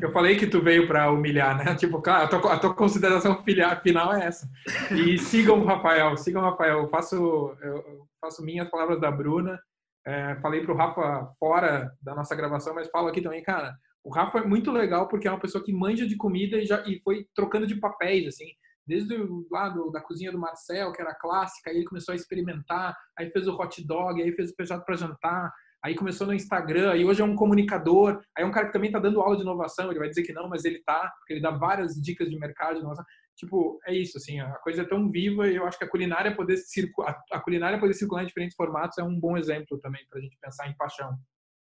[0.00, 1.74] Eu, eu falei que tu veio para humilhar, né?
[1.74, 4.48] Tipo, cara, a tua, a tua consideração final é essa.
[4.94, 6.80] E sigam o Rafael, sigam o Rafael.
[6.80, 9.58] Eu faço, eu faço minhas palavras da Bruna.
[10.06, 13.74] É, falei para o Rafa fora da nossa gravação, mas falo aqui também, cara.
[14.02, 16.82] O Rafa é muito legal porque é uma pessoa que manja de comida e já
[16.86, 18.46] e foi trocando de papéis, assim.
[18.86, 22.96] desde o lado da cozinha do Marcel, que era clássica, aí ele começou a experimentar,
[23.16, 26.96] aí fez o hot dog, aí fez o feijão para jantar, aí começou no Instagram,
[26.96, 29.42] e hoje é um comunicador, aí é um cara que também está dando aula de
[29.42, 32.38] inovação, ele vai dizer que não, mas ele tá, porque ele dá várias dicas de
[32.38, 33.04] mercado, de inovação.
[33.36, 36.34] Tipo, é isso, assim, a coisa é tão viva e eu acho que a culinária
[36.34, 40.18] poder circular, a culinária poder circular em diferentes formatos é um bom exemplo também para
[40.18, 41.16] a gente pensar em paixão.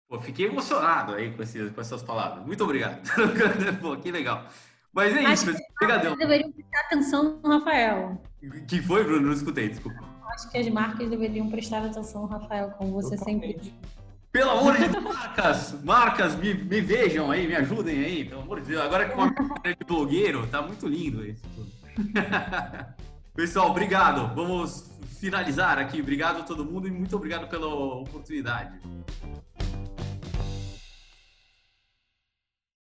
[0.10, 2.44] Pô, fiquei emocionado aí com, esse, com essas palavras.
[2.44, 3.00] Muito obrigado.
[3.80, 4.46] Pô, que legal.
[4.92, 6.18] Mas é Acho isso, obrigadão.
[6.18, 8.20] deveriam prestar atenção no Rafael.
[8.68, 9.28] Que foi, Bruno?
[9.28, 10.04] Não escutei, desculpa.
[10.34, 13.66] Acho que as marcas deveriam prestar atenção no Rafael, como você Totalmente.
[13.66, 14.00] sempre
[14.32, 18.62] pelo amor de Deus, marcas, marcas, me, me, vejam aí, me ajudem aí, pelo amor
[18.62, 18.82] de Deus.
[18.84, 19.34] Agora que uma
[19.64, 21.72] de blogueiro, tá muito lindo isso tudo.
[23.34, 24.34] Pessoal, obrigado.
[24.36, 26.00] Vamos finalizar aqui.
[26.00, 28.80] Obrigado a todo mundo e muito obrigado pela oportunidade.